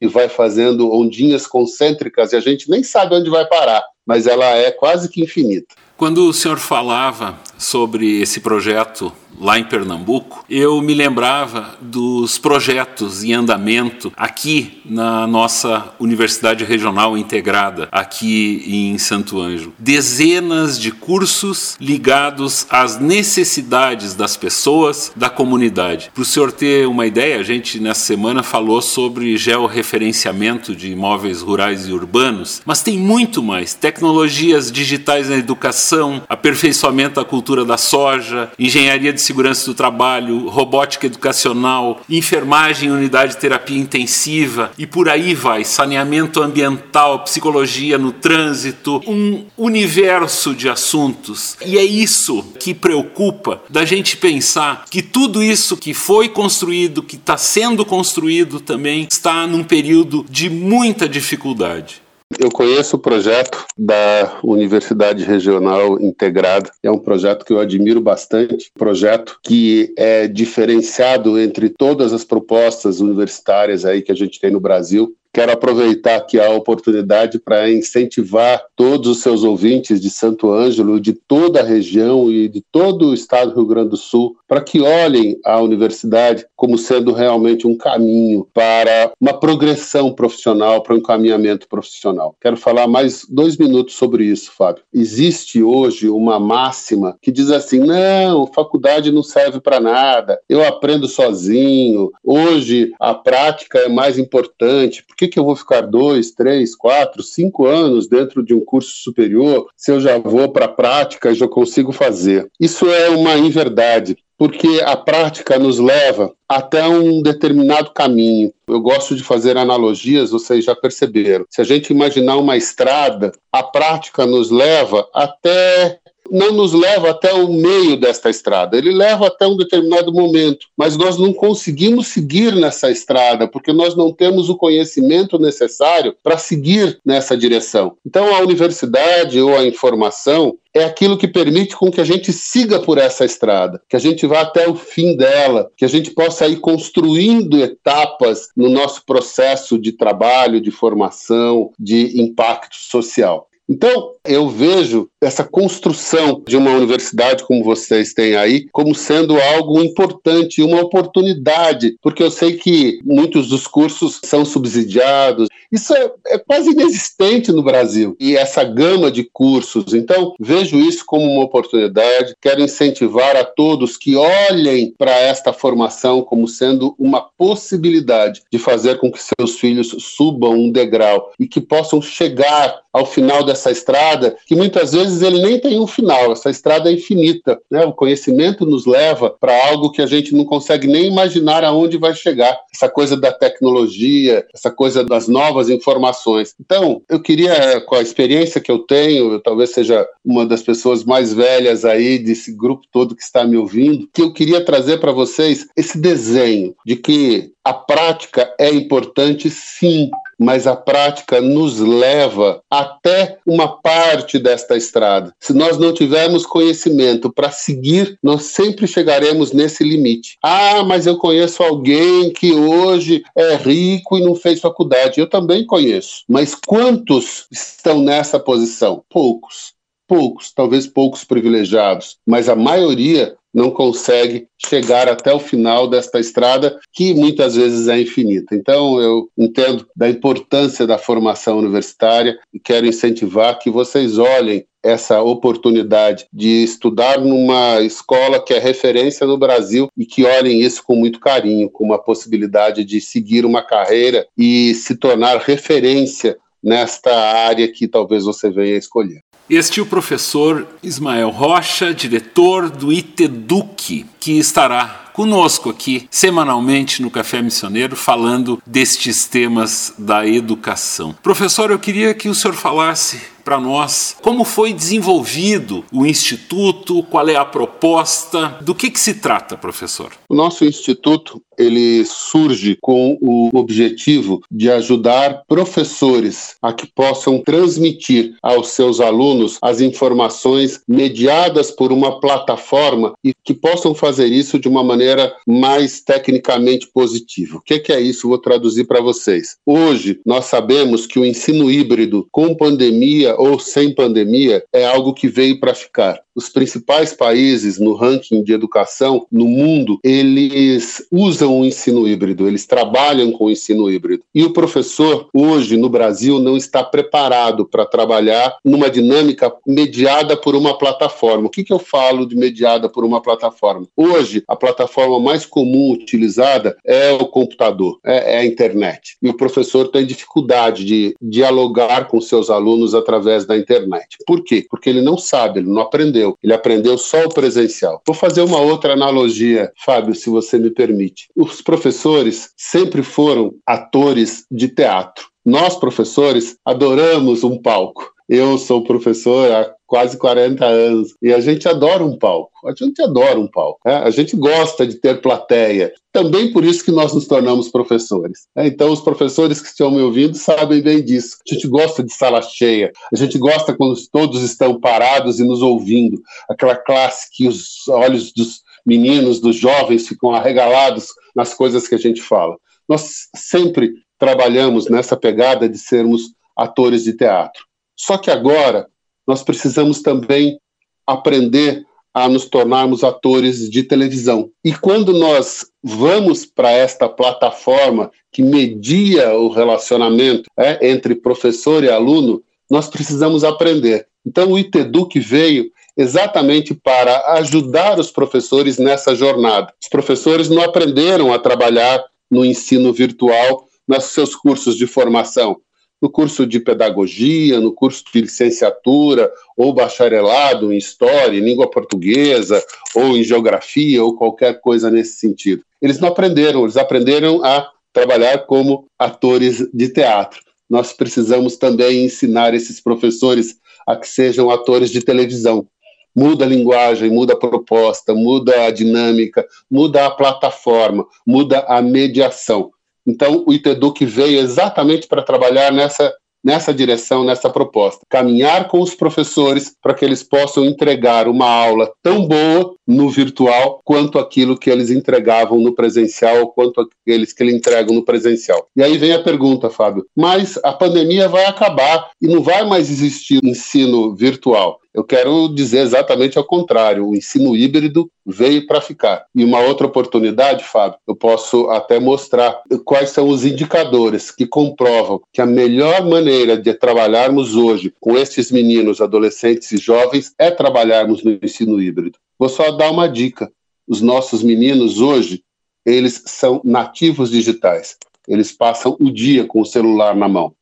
e 0.00 0.06
vai 0.06 0.28
fazendo 0.28 0.92
ondinhas 0.92 1.46
concêntricas 1.46 2.32
e 2.32 2.36
a 2.36 2.40
gente 2.40 2.70
nem 2.70 2.82
sabe 2.82 3.14
onde 3.14 3.30
vai 3.30 3.46
parar, 3.46 3.82
mas 4.06 4.26
ela 4.26 4.46
é 4.46 4.70
quase 4.70 5.08
que 5.08 5.22
infinita. 5.22 5.74
Quando 6.00 6.26
o 6.26 6.32
senhor 6.32 6.58
falava 6.58 7.38
sobre 7.58 8.22
esse 8.22 8.40
projeto 8.40 9.12
lá 9.38 9.58
em 9.58 9.64
Pernambuco, 9.64 10.44
eu 10.48 10.80
me 10.82 10.94
lembrava 10.94 11.78
dos 11.80 12.38
projetos 12.38 13.24
em 13.24 13.32
andamento 13.32 14.12
aqui 14.16 14.80
na 14.84 15.26
nossa 15.26 15.94
Universidade 15.98 16.64
Regional 16.64 17.16
Integrada, 17.16 17.88
aqui 17.90 18.62
em 18.66 18.98
Santo 18.98 19.40
Ângelo. 19.40 19.72
Dezenas 19.78 20.78
de 20.78 20.90
cursos 20.90 21.76
ligados 21.80 22.66
às 22.68 22.98
necessidades 22.98 24.14
das 24.14 24.36
pessoas, 24.36 25.12
da 25.16 25.30
comunidade. 25.30 26.10
Para 26.12 26.22
o 26.22 26.24
senhor 26.24 26.52
ter 26.52 26.86
uma 26.86 27.06
ideia, 27.06 27.38
a 27.38 27.42
gente 27.42 27.80
nessa 27.80 28.04
semana 28.04 28.42
falou 28.42 28.82
sobre 28.82 29.36
georreferenciamento 29.36 30.74
de 30.74 30.92
imóveis 30.92 31.40
rurais 31.40 31.88
e 31.88 31.92
urbanos, 31.92 32.60
mas 32.66 32.82
tem 32.82 32.98
muito 32.98 33.42
mais: 33.42 33.74
tecnologias 33.74 34.70
digitais 34.70 35.28
na 35.28 35.36
educação, 35.36 35.89
aperfeiçoamento 36.28 37.16
da 37.16 37.24
cultura 37.24 37.64
da 37.64 37.76
soja, 37.76 38.50
engenharia 38.58 39.12
de 39.12 39.20
segurança 39.20 39.66
do 39.66 39.74
trabalho, 39.74 40.48
robótica 40.48 41.06
educacional, 41.06 42.00
enfermagem, 42.08 42.90
unidade 42.90 43.32
de 43.32 43.38
terapia 43.40 43.78
intensiva 43.78 44.70
e 44.78 44.86
por 44.86 45.08
aí 45.08 45.34
vai, 45.34 45.64
saneamento 45.64 46.42
ambiental, 46.42 47.20
psicologia 47.24 47.98
no 47.98 48.12
trânsito, 48.12 49.02
um 49.06 49.44
universo 49.56 50.54
de 50.54 50.68
assuntos. 50.68 51.56
E 51.64 51.78
é 51.78 51.84
isso 51.84 52.42
que 52.58 52.74
preocupa 52.74 53.62
da 53.68 53.84
gente 53.84 54.16
pensar 54.16 54.84
que 54.90 55.02
tudo 55.02 55.42
isso 55.42 55.76
que 55.76 55.94
foi 55.94 56.28
construído, 56.28 57.02
que 57.02 57.16
está 57.16 57.36
sendo 57.36 57.84
construído 57.84 58.60
também, 58.60 59.06
está 59.10 59.46
num 59.46 59.64
período 59.64 60.24
de 60.28 60.48
muita 60.48 61.08
dificuldade. 61.08 62.02
Eu 62.38 62.48
conheço 62.50 62.96
o 62.96 62.98
projeto 63.00 63.66
da 63.76 64.38
Universidade 64.44 65.24
Regional 65.24 66.00
Integrada. 66.00 66.70
É 66.82 66.90
um 66.90 66.98
projeto 66.98 67.44
que 67.44 67.52
eu 67.52 67.58
admiro 67.58 68.00
bastante, 68.00 68.70
projeto 68.78 69.38
que 69.42 69.92
é 69.96 70.28
diferenciado 70.28 71.38
entre 71.40 71.68
todas 71.68 72.12
as 72.12 72.24
propostas 72.24 73.00
universitárias 73.00 73.84
aí 73.84 74.00
que 74.00 74.12
a 74.12 74.14
gente 74.14 74.38
tem 74.38 74.50
no 74.50 74.60
Brasil. 74.60 75.14
Quero 75.32 75.52
aproveitar 75.52 76.16
aqui 76.16 76.40
a 76.40 76.50
oportunidade 76.50 77.38
para 77.38 77.70
incentivar 77.70 78.64
todos 78.74 79.08
os 79.08 79.22
seus 79.22 79.44
ouvintes 79.44 80.00
de 80.00 80.10
Santo 80.10 80.50
Ângelo, 80.50 81.00
de 81.00 81.12
toda 81.12 81.60
a 81.60 81.64
região 81.64 82.30
e 82.30 82.48
de 82.48 82.60
todo 82.72 83.10
o 83.10 83.14
estado 83.14 83.50
do 83.50 83.60
Rio 83.60 83.66
Grande 83.66 83.90
do 83.90 83.96
Sul, 83.96 84.36
para 84.48 84.60
que 84.60 84.80
olhem 84.80 85.38
a 85.44 85.60
universidade 85.60 86.46
como 86.56 86.76
sendo 86.76 87.12
realmente 87.12 87.64
um 87.66 87.76
caminho 87.76 88.48
para 88.52 89.12
uma 89.20 89.38
progressão 89.38 90.12
profissional, 90.12 90.82
para 90.82 90.94
um 90.94 90.98
encaminhamento 90.98 91.68
profissional. 91.68 92.34
Quero 92.40 92.56
falar 92.56 92.88
mais 92.88 93.24
dois 93.28 93.56
minutos 93.56 93.94
sobre 93.94 94.24
isso, 94.24 94.50
Fábio. 94.52 94.82
Existe 94.92 95.62
hoje 95.62 96.08
uma 96.08 96.40
máxima 96.40 97.16
que 97.22 97.30
diz 97.30 97.50
assim: 97.50 97.78
não, 97.78 98.48
faculdade 98.48 99.12
não 99.12 99.22
serve 99.22 99.60
para 99.60 99.78
nada, 99.78 100.40
eu 100.48 100.66
aprendo 100.66 101.06
sozinho, 101.06 102.10
hoje 102.24 102.92
a 102.98 103.14
prática 103.14 103.78
é 103.78 103.88
mais 103.88 104.18
importante 104.18 105.04
que, 105.20 105.28
que 105.28 105.38
eu 105.38 105.44
vou 105.44 105.54
ficar 105.54 105.82
dois, 105.82 106.30
três, 106.30 106.74
quatro, 106.74 107.22
cinco 107.22 107.66
anos 107.66 108.08
dentro 108.08 108.42
de 108.42 108.54
um 108.54 108.60
curso 108.64 109.02
superior 109.02 109.68
se 109.76 109.92
eu 109.92 110.00
já 110.00 110.16
vou 110.16 110.48
para 110.48 110.64
a 110.64 110.68
prática 110.68 111.30
e 111.30 111.34
já 111.34 111.46
consigo 111.46 111.92
fazer? 111.92 112.50
Isso 112.58 112.86
é 112.90 113.10
uma 113.10 113.36
inverdade 113.36 114.16
porque 114.38 114.80
a 114.86 114.96
prática 114.96 115.58
nos 115.58 115.78
leva 115.78 116.32
até 116.48 116.88
um 116.88 117.20
determinado 117.20 117.90
caminho. 117.90 118.50
Eu 118.66 118.80
gosto 118.80 119.14
de 119.14 119.22
fazer 119.22 119.58
analogias, 119.58 120.30
vocês 120.30 120.64
já 120.64 120.74
perceberam. 120.74 121.44
Se 121.50 121.60
a 121.60 121.64
gente 121.64 121.90
imaginar 121.90 122.38
uma 122.38 122.56
estrada, 122.56 123.32
a 123.52 123.62
prática 123.62 124.24
nos 124.24 124.50
leva 124.50 125.06
até 125.12 126.00
não 126.30 126.52
nos 126.52 126.72
leva 126.72 127.10
até 127.10 127.32
o 127.32 127.52
meio 127.52 127.96
desta 127.96 128.30
estrada, 128.30 128.76
ele 128.76 128.92
leva 128.92 129.26
até 129.26 129.46
um 129.46 129.56
determinado 129.56 130.12
momento, 130.12 130.66
mas 130.76 130.96
nós 130.96 131.18
não 131.18 131.32
conseguimos 131.32 132.08
seguir 132.08 132.54
nessa 132.54 132.90
estrada 132.90 133.48
porque 133.48 133.72
nós 133.72 133.96
não 133.96 134.12
temos 134.12 134.48
o 134.48 134.56
conhecimento 134.56 135.38
necessário 135.38 136.14
para 136.22 136.38
seguir 136.38 136.98
nessa 137.04 137.36
direção. 137.36 137.96
Então, 138.06 138.34
a 138.34 138.40
universidade 138.40 139.40
ou 139.40 139.56
a 139.56 139.64
informação 139.64 140.56
é 140.72 140.84
aquilo 140.84 141.18
que 141.18 141.26
permite 141.26 141.76
com 141.76 141.90
que 141.90 142.00
a 142.00 142.04
gente 142.04 142.32
siga 142.32 142.78
por 142.78 142.96
essa 142.98 143.24
estrada, 143.24 143.82
que 143.88 143.96
a 143.96 143.98
gente 143.98 144.26
vá 144.26 144.42
até 144.42 144.68
o 144.68 144.74
fim 144.74 145.16
dela, 145.16 145.70
que 145.76 145.84
a 145.84 145.88
gente 145.88 146.12
possa 146.12 146.46
ir 146.46 146.60
construindo 146.60 147.58
etapas 147.58 148.48
no 148.56 148.68
nosso 148.68 149.04
processo 149.04 149.78
de 149.78 149.92
trabalho, 149.92 150.60
de 150.60 150.70
formação, 150.70 151.72
de 151.78 152.20
impacto 152.20 152.76
social. 152.76 153.49
Então, 153.70 154.14
eu 154.26 154.48
vejo 154.48 155.08
essa 155.20 155.44
construção 155.44 156.42
de 156.46 156.56
uma 156.56 156.72
universidade 156.72 157.44
como 157.44 157.62
vocês 157.62 158.12
têm 158.12 158.34
aí 158.34 158.66
como 158.72 158.94
sendo 158.96 159.40
algo 159.40 159.80
importante, 159.80 160.60
uma 160.62 160.80
oportunidade, 160.80 161.96
porque 162.02 162.22
eu 162.22 162.30
sei 162.32 162.56
que 162.56 162.98
muitos 163.04 163.48
dos 163.48 163.68
cursos 163.68 164.20
são 164.24 164.44
subsidiados. 164.44 165.48
Isso 165.70 165.94
é, 165.94 166.10
é 166.26 166.38
quase 166.38 166.70
inexistente 166.70 167.52
no 167.52 167.62
Brasil. 167.62 168.16
E 168.18 168.36
essa 168.36 168.64
gama 168.64 169.10
de 169.10 169.22
cursos. 169.22 169.94
Então, 169.94 170.34
vejo 170.40 170.76
isso 170.76 171.04
como 171.06 171.24
uma 171.24 171.44
oportunidade. 171.44 172.34
Quero 172.40 172.62
incentivar 172.62 173.36
a 173.36 173.44
todos 173.44 173.96
que 173.96 174.16
olhem 174.16 174.92
para 174.98 175.12
esta 175.12 175.52
formação 175.52 176.22
como 176.22 176.48
sendo 176.48 176.94
uma 176.98 177.20
possibilidade 177.20 178.42
de 178.50 178.58
fazer 178.58 178.98
com 178.98 179.12
que 179.12 179.20
seus 179.22 179.60
filhos 179.60 179.94
subam 180.00 180.54
um 180.54 180.72
degrau 180.72 181.30
e 181.38 181.46
que 181.46 181.60
possam 181.60 182.02
chegar 182.02 182.80
ao 182.92 183.06
final 183.06 183.44
dessa 183.44 183.70
estrada, 183.70 184.36
que 184.46 184.54
muitas 184.54 184.92
vezes 184.92 185.22
ele 185.22 185.40
nem 185.40 185.58
tem 185.58 185.78
um 185.78 185.86
final, 185.86 186.32
essa 186.32 186.50
estrada 186.50 186.90
é 186.90 186.94
infinita. 186.94 187.60
Né? 187.70 187.84
O 187.84 187.92
conhecimento 187.92 188.66
nos 188.66 188.86
leva 188.86 189.30
para 189.30 189.68
algo 189.68 189.90
que 189.90 190.02
a 190.02 190.06
gente 190.06 190.34
não 190.34 190.44
consegue 190.44 190.86
nem 190.86 191.06
imaginar 191.06 191.64
aonde 191.64 191.98
vai 191.98 192.14
chegar. 192.14 192.58
Essa 192.74 192.88
coisa 192.88 193.16
da 193.16 193.32
tecnologia, 193.32 194.46
essa 194.52 194.70
coisa 194.70 195.04
das 195.04 195.28
novas 195.28 195.68
informações. 195.68 196.54
Então, 196.60 197.02
eu 197.08 197.20
queria, 197.20 197.80
com 197.82 197.94
a 197.94 198.02
experiência 198.02 198.60
que 198.60 198.70
eu 198.70 198.80
tenho, 198.80 199.32
eu 199.32 199.40
talvez 199.40 199.70
seja 199.70 200.06
uma 200.24 200.44
das 200.44 200.62
pessoas 200.62 201.04
mais 201.04 201.32
velhas 201.32 201.84
aí 201.84 202.18
desse 202.18 202.52
grupo 202.52 202.86
todo 202.92 203.14
que 203.14 203.22
está 203.22 203.44
me 203.44 203.56
ouvindo, 203.56 204.08
que 204.12 204.22
eu 204.22 204.32
queria 204.32 204.64
trazer 204.64 204.98
para 204.98 205.12
vocês 205.12 205.66
esse 205.76 205.98
desenho 205.98 206.74
de 206.84 206.96
que 206.96 207.52
a 207.64 207.72
prática 207.74 208.52
é 208.58 208.70
importante, 208.70 209.50
sim, 209.50 210.10
mas 210.40 210.66
a 210.66 210.74
prática 210.74 211.38
nos 211.38 211.78
leva 211.78 212.62
até 212.70 213.36
uma 213.46 213.68
parte 213.68 214.38
desta 214.38 214.74
estrada. 214.74 215.34
Se 215.38 215.52
nós 215.52 215.76
não 215.76 215.92
tivermos 215.92 216.46
conhecimento 216.46 217.30
para 217.30 217.50
seguir, 217.50 218.18
nós 218.22 218.44
sempre 218.44 218.86
chegaremos 218.86 219.52
nesse 219.52 219.84
limite. 219.84 220.38
Ah, 220.42 220.82
mas 220.82 221.06
eu 221.06 221.18
conheço 221.18 221.62
alguém 221.62 222.32
que 222.32 222.52
hoje 222.52 223.22
é 223.36 223.56
rico 223.56 224.16
e 224.16 224.24
não 224.24 224.34
fez 224.34 224.60
faculdade. 224.60 225.20
Eu 225.20 225.28
também 225.28 225.66
conheço. 225.66 226.24
Mas 226.26 226.54
quantos 226.54 227.46
estão 227.50 228.00
nessa 228.00 228.40
posição? 228.40 229.04
Poucos 229.10 229.78
poucos, 230.10 230.52
talvez 230.52 230.88
poucos 230.88 231.22
privilegiados, 231.22 232.16
mas 232.26 232.48
a 232.48 232.56
maioria 232.56 233.36
não 233.52 233.70
consegue 233.70 234.46
chegar 234.64 235.08
até 235.08 235.32
o 235.32 235.40
final 235.40 235.88
desta 235.88 236.20
estrada, 236.20 236.78
que 236.92 237.14
muitas 237.14 237.56
vezes 237.56 237.88
é 237.88 238.00
infinita. 238.00 238.54
Então, 238.54 239.00
eu 239.00 239.28
entendo 239.36 239.86
da 239.96 240.08
importância 240.08 240.86
da 240.86 240.98
formação 240.98 241.58
universitária 241.58 242.38
e 242.52 242.60
quero 242.60 242.86
incentivar 242.86 243.58
que 243.58 243.70
vocês 243.70 244.18
olhem 244.18 244.64
essa 244.82 245.22
oportunidade 245.22 246.26
de 246.32 246.64
estudar 246.64 247.20
numa 247.20 247.80
escola 247.80 248.42
que 248.42 248.54
é 248.54 248.58
referência 248.58 249.26
no 249.26 249.36
Brasil 249.36 249.88
e 249.96 250.06
que 250.06 250.24
olhem 250.24 250.60
isso 250.60 250.82
com 250.82 250.96
muito 250.96 251.20
carinho, 251.20 251.68
com 251.68 251.84
uma 251.84 251.98
possibilidade 251.98 252.84
de 252.84 253.00
seguir 253.00 253.44
uma 253.44 253.62
carreira 253.62 254.26
e 254.36 254.74
se 254.74 254.96
tornar 254.96 255.38
referência 255.38 256.38
nesta 256.62 257.14
área 257.14 257.68
que 257.68 257.86
talvez 257.88 258.24
você 258.24 258.50
venha 258.50 258.76
escolher. 258.76 259.20
Este 259.50 259.80
é 259.80 259.82
o 259.82 259.86
professor 259.86 260.64
Ismael 260.80 261.28
Rocha, 261.30 261.92
diretor 261.92 262.70
do 262.70 262.92
ITEDUC, 262.92 264.06
que 264.20 264.38
estará 264.38 265.10
conosco 265.12 265.68
aqui 265.68 266.06
semanalmente 266.08 267.02
no 267.02 267.10
Café 267.10 267.42
Missioneiro 267.42 267.96
falando 267.96 268.62
destes 268.64 269.26
temas 269.26 269.92
da 269.98 270.24
educação. 270.24 271.16
Professor, 271.20 271.72
eu 271.72 271.80
queria 271.80 272.14
que 272.14 272.28
o 272.28 272.34
senhor 272.34 272.54
falasse 272.54 273.20
para 273.44 273.58
nós 273.58 274.16
como 274.22 274.44
foi 274.44 274.72
desenvolvido 274.72 275.84
o 275.92 276.06
instituto, 276.06 277.02
qual 277.02 277.28
é 277.28 277.34
a 277.34 277.44
proposta, 277.44 278.58
do 278.60 278.74
que, 278.74 278.88
que 278.88 279.00
se 279.00 279.14
trata, 279.14 279.56
professor? 279.56 280.12
O 280.28 280.34
nosso 280.36 280.64
instituto 280.64 281.42
ele 281.60 282.04
surge 282.06 282.78
com 282.80 283.18
o 283.20 283.50
objetivo 283.52 284.42
de 284.50 284.70
ajudar 284.70 285.42
professores 285.46 286.56
a 286.62 286.72
que 286.72 286.86
possam 286.86 287.38
transmitir 287.38 288.34
aos 288.42 288.68
seus 288.68 289.00
alunos 289.00 289.58
as 289.62 289.80
informações 289.80 290.80
mediadas 290.88 291.70
por 291.70 291.92
uma 291.92 292.18
plataforma 292.20 293.14
e 293.22 293.32
que 293.44 293.54
possam 293.54 293.94
fazer 293.94 294.26
isso 294.26 294.58
de 294.58 294.68
uma 294.68 294.82
maneira 294.82 295.34
mais 295.46 296.00
tecnicamente 296.00 296.88
positiva. 296.92 297.58
O 297.58 297.60
que 297.60 297.92
é 297.92 298.00
isso? 298.00 298.28
Vou 298.28 298.38
traduzir 298.38 298.84
para 298.84 299.00
vocês. 299.00 299.56
Hoje, 299.66 300.20
nós 300.24 300.46
sabemos 300.46 301.06
que 301.06 301.18
o 301.18 301.24
ensino 301.24 301.70
híbrido, 301.70 302.26
com 302.30 302.54
pandemia 302.54 303.34
ou 303.36 303.58
sem 303.58 303.94
pandemia, 303.94 304.64
é 304.72 304.84
algo 304.84 305.12
que 305.12 305.28
veio 305.28 305.58
para 305.60 305.74
ficar. 305.74 306.20
Os 306.34 306.48
principais 306.48 307.12
países 307.12 307.78
no 307.78 307.94
ranking 307.94 308.42
de 308.42 308.52
educação 308.52 309.26
no 309.30 309.46
mundo, 309.46 309.98
eles 310.02 311.04
usam 311.10 311.49
o 311.58 311.64
ensino 311.64 312.06
híbrido, 312.06 312.46
eles 312.46 312.66
trabalham 312.66 313.32
com 313.32 313.46
o 313.46 313.50
ensino 313.50 313.90
híbrido. 313.90 314.22
E 314.34 314.44
o 314.44 314.52
professor, 314.52 315.28
hoje, 315.34 315.76
no 315.76 315.88
Brasil, 315.88 316.38
não 316.38 316.56
está 316.56 316.84
preparado 316.84 317.66
para 317.66 317.86
trabalhar 317.86 318.56
numa 318.64 318.90
dinâmica 318.90 319.52
mediada 319.66 320.36
por 320.36 320.54
uma 320.54 320.76
plataforma. 320.76 321.46
O 321.46 321.50
que, 321.50 321.64
que 321.64 321.72
eu 321.72 321.78
falo 321.78 322.26
de 322.26 322.36
mediada 322.36 322.88
por 322.88 323.04
uma 323.04 323.20
plataforma? 323.20 323.86
Hoje, 323.96 324.42
a 324.46 324.54
plataforma 324.54 325.18
mais 325.18 325.46
comum 325.46 325.92
utilizada 325.92 326.76
é 326.84 327.12
o 327.12 327.26
computador, 327.26 327.98
é, 328.04 328.36
é 328.36 328.38
a 328.38 328.46
internet. 328.46 329.16
E 329.22 329.28
o 329.28 329.36
professor 329.36 329.88
tem 329.88 330.04
dificuldade 330.06 330.84
de 330.84 331.14
dialogar 331.20 332.08
com 332.08 332.20
seus 332.20 332.50
alunos 332.50 332.94
através 332.94 333.44
da 333.44 333.56
internet. 333.56 334.18
Por 334.26 334.44
quê? 334.44 334.66
Porque 334.68 334.90
ele 334.90 335.00
não 335.00 335.16
sabe, 335.16 335.60
ele 335.60 335.68
não 335.68 335.82
aprendeu. 335.82 336.36
Ele 336.42 336.52
aprendeu 336.52 336.96
só 336.98 337.24
o 337.24 337.32
presencial. 337.32 338.02
Vou 338.06 338.14
fazer 338.14 338.42
uma 338.42 338.60
outra 338.60 338.92
analogia, 338.92 339.72
Fábio, 339.84 340.14
se 340.14 340.28
você 340.28 340.58
me 340.58 340.70
permite. 340.70 341.28
Os 341.40 341.62
professores 341.62 342.50
sempre 342.54 343.02
foram 343.02 343.54
atores 343.66 344.44
de 344.50 344.68
teatro. 344.68 345.24
Nós, 345.42 345.74
professores, 345.74 346.58
adoramos 346.66 347.42
um 347.42 347.56
palco. 347.56 348.12
Eu 348.28 348.58
sou 348.58 348.84
professor 348.84 349.50
há 349.50 349.74
quase 349.86 350.18
40 350.18 350.62
anos 350.66 351.14
e 351.22 351.32
a 351.32 351.40
gente 351.40 351.66
adora 351.66 352.04
um 352.04 352.18
palco. 352.18 352.52
A 352.66 352.74
gente 352.76 353.00
adora 353.02 353.40
um 353.40 353.46
palco. 353.46 353.80
Né? 353.86 353.94
A 353.94 354.10
gente 354.10 354.36
gosta 354.36 354.86
de 354.86 354.96
ter 354.96 355.22
plateia. 355.22 355.94
Também 356.12 356.52
por 356.52 356.62
isso 356.62 356.84
que 356.84 356.90
nós 356.90 357.14
nos 357.14 357.26
tornamos 357.26 357.70
professores. 357.70 358.40
Né? 358.54 358.66
Então, 358.66 358.92
os 358.92 359.00
professores 359.00 359.62
que 359.62 359.68
estão 359.68 359.90
me 359.90 360.02
ouvindo 360.02 360.36
sabem 360.36 360.82
bem 360.82 361.02
disso. 361.02 361.38
A 361.50 361.54
gente 361.54 361.66
gosta 361.66 362.04
de 362.04 362.12
sala 362.12 362.42
cheia. 362.42 362.92
A 363.10 363.16
gente 363.16 363.38
gosta 363.38 363.72
quando 363.74 363.98
todos 364.12 364.42
estão 364.42 364.78
parados 364.78 365.40
e 365.40 365.42
nos 365.42 365.62
ouvindo. 365.62 366.20
Aquela 366.50 366.76
classe 366.76 367.28
que 367.32 367.48
os 367.48 367.88
olhos 367.88 368.30
dos 368.30 368.60
meninos, 368.90 369.40
dos 369.40 369.54
jovens 369.54 370.08
ficam 370.08 370.34
arregalados 370.34 371.06
nas 371.34 371.54
coisas 371.54 371.86
que 371.86 371.94
a 371.94 371.98
gente 371.98 372.20
fala. 372.20 372.56
Nós 372.88 373.28
sempre 373.36 373.92
trabalhamos 374.18 374.88
nessa 374.88 375.16
pegada 375.16 375.68
de 375.68 375.78
sermos 375.78 376.32
atores 376.56 377.04
de 377.04 377.12
teatro. 377.12 377.64
Só 377.94 378.18
que 378.18 378.32
agora 378.32 378.88
nós 379.24 379.44
precisamos 379.44 380.02
também 380.02 380.58
aprender 381.06 381.84
a 382.12 382.28
nos 382.28 382.46
tornarmos 382.46 383.04
atores 383.04 383.70
de 383.70 383.84
televisão. 383.84 384.50
E 384.64 384.74
quando 384.74 385.12
nós 385.12 385.66
vamos 385.80 386.44
para 386.44 386.72
esta 386.72 387.08
plataforma 387.08 388.10
que 388.32 388.42
media 388.42 389.32
o 389.34 389.48
relacionamento 389.50 390.50
é, 390.58 390.90
entre 390.90 391.14
professor 391.14 391.84
e 391.84 391.88
aluno, 391.88 392.42
nós 392.68 392.88
precisamos 392.88 393.44
aprender. 393.44 394.08
Então, 394.26 394.50
o 394.50 394.58
ITEDUC 394.58 395.20
veio 395.20 395.70
exatamente 396.00 396.74
para 396.74 397.34
ajudar 397.34 397.98
os 397.98 398.10
professores 398.10 398.78
nessa 398.78 399.14
jornada. 399.14 399.72
Os 399.82 399.88
professores 399.88 400.48
não 400.48 400.62
aprenderam 400.62 401.32
a 401.32 401.38
trabalhar 401.38 402.02
no 402.30 402.44
ensino 402.44 402.92
virtual 402.92 403.66
nos 403.86 404.04
seus 404.04 404.34
cursos 404.34 404.76
de 404.76 404.86
formação 404.86 405.60
no 406.00 406.08
curso 406.08 406.46
de 406.46 406.58
pedagogia, 406.58 407.60
no 407.60 407.72
curso 407.72 408.02
de 408.12 408.22
licenciatura 408.22 409.30
ou 409.56 409.72
bacharelado 409.72 410.72
em 410.72 410.78
história, 410.78 411.36
em 411.36 411.42
língua 411.42 411.70
portuguesa 411.70 412.64
ou 412.94 413.16
em 413.16 413.22
geografia 413.22 414.02
ou 414.02 414.16
qualquer 414.16 414.60
coisa 414.60 414.90
nesse 414.90 415.18
sentido. 415.18 415.62
Eles 415.82 415.98
não 415.98 416.08
aprenderam, 416.08 416.62
eles 416.62 416.76
aprenderam 416.76 417.44
a 417.44 417.68
trabalhar 417.92 418.46
como 418.46 418.86
atores 418.98 419.68
de 419.74 419.88
teatro. 419.88 420.40
Nós 420.68 420.92
precisamos 420.92 421.56
também 421.56 422.04
ensinar 422.04 422.54
esses 422.54 422.80
professores 422.80 423.56
a 423.86 423.96
que 423.96 424.08
sejam 424.08 424.50
atores 424.50 424.90
de 424.90 425.02
televisão. 425.02 425.66
Muda 426.14 426.44
a 426.44 426.48
linguagem, 426.48 427.10
muda 427.10 427.34
a 427.34 427.38
proposta, 427.38 428.14
muda 428.14 428.66
a 428.66 428.70
dinâmica, 428.70 429.46
muda 429.70 430.06
a 430.06 430.10
plataforma, 430.10 431.06
muda 431.26 431.60
a 431.60 431.80
mediação. 431.80 432.70
Então, 433.06 433.44
o 433.46 433.52
ITEDUC 433.52 434.04
veio 434.04 434.40
exatamente 434.40 435.06
para 435.06 435.22
trabalhar 435.22 435.72
nessa, 435.72 436.12
nessa 436.44 436.72
direção, 436.72 437.24
nessa 437.24 437.48
proposta. 437.48 438.04
Caminhar 438.08 438.68
com 438.68 438.80
os 438.80 438.94
professores 438.94 439.74
para 439.80 439.94
que 439.94 440.04
eles 440.04 440.22
possam 440.22 440.64
entregar 440.64 441.28
uma 441.28 441.46
aula 441.46 441.92
tão 442.02 442.26
boa 442.26 442.74
no 442.86 443.08
virtual 443.08 443.80
quanto 443.84 444.18
aquilo 444.18 444.58
que 444.58 444.70
eles 444.70 444.90
entregavam 444.90 445.58
no 445.60 445.74
presencial, 445.74 446.48
quanto 446.48 446.80
aqueles 446.80 447.32
que 447.32 447.42
eles 447.42 447.54
entregam 447.54 447.94
no 447.94 448.04
presencial. 448.04 448.66
E 448.76 448.82
aí 448.82 448.98
vem 448.98 449.12
a 449.12 449.22
pergunta, 449.22 449.70
Fábio: 449.70 450.06
mas 450.16 450.58
a 450.64 450.72
pandemia 450.72 451.28
vai 451.28 451.46
acabar 451.46 452.10
e 452.20 452.26
não 452.26 452.42
vai 452.42 452.64
mais 452.66 452.90
existir 452.90 453.40
ensino 453.44 454.14
virtual? 454.14 454.79
Eu 454.92 455.04
quero 455.04 455.48
dizer 455.48 455.80
exatamente 455.80 456.36
ao 456.36 456.44
contrário: 456.44 457.08
o 457.08 457.16
ensino 457.16 457.56
híbrido 457.56 458.10
veio 458.26 458.66
para 458.66 458.80
ficar. 458.80 459.24
E 459.34 459.44
uma 459.44 459.60
outra 459.60 459.86
oportunidade, 459.86 460.64
Fábio, 460.64 460.98
eu 461.06 461.14
posso 461.14 461.70
até 461.70 462.00
mostrar 462.00 462.60
quais 462.84 463.10
são 463.10 463.28
os 463.28 463.44
indicadores 463.44 464.30
que 464.30 464.46
comprovam 464.46 465.20
que 465.32 465.40
a 465.40 465.46
melhor 465.46 466.04
maneira 466.04 466.56
de 466.56 466.74
trabalharmos 466.74 467.54
hoje 467.54 467.92
com 468.00 468.16
esses 468.16 468.50
meninos, 468.50 469.00
adolescentes 469.00 469.70
e 469.70 469.76
jovens 469.76 470.34
é 470.36 470.50
trabalharmos 470.50 471.22
no 471.22 471.38
ensino 471.40 471.80
híbrido. 471.80 472.18
Vou 472.36 472.48
só 472.48 472.72
dar 472.72 472.90
uma 472.90 473.08
dica: 473.08 473.50
os 473.86 474.00
nossos 474.00 474.42
meninos 474.42 475.00
hoje, 475.00 475.44
eles 475.86 476.22
são 476.26 476.60
nativos 476.64 477.30
digitais. 477.30 477.96
Eles 478.26 478.52
passam 478.52 478.96
o 479.00 479.10
dia 479.10 479.44
com 479.44 479.60
o 479.60 479.66
celular 479.66 480.16
na 480.16 480.28
mão. 480.28 480.52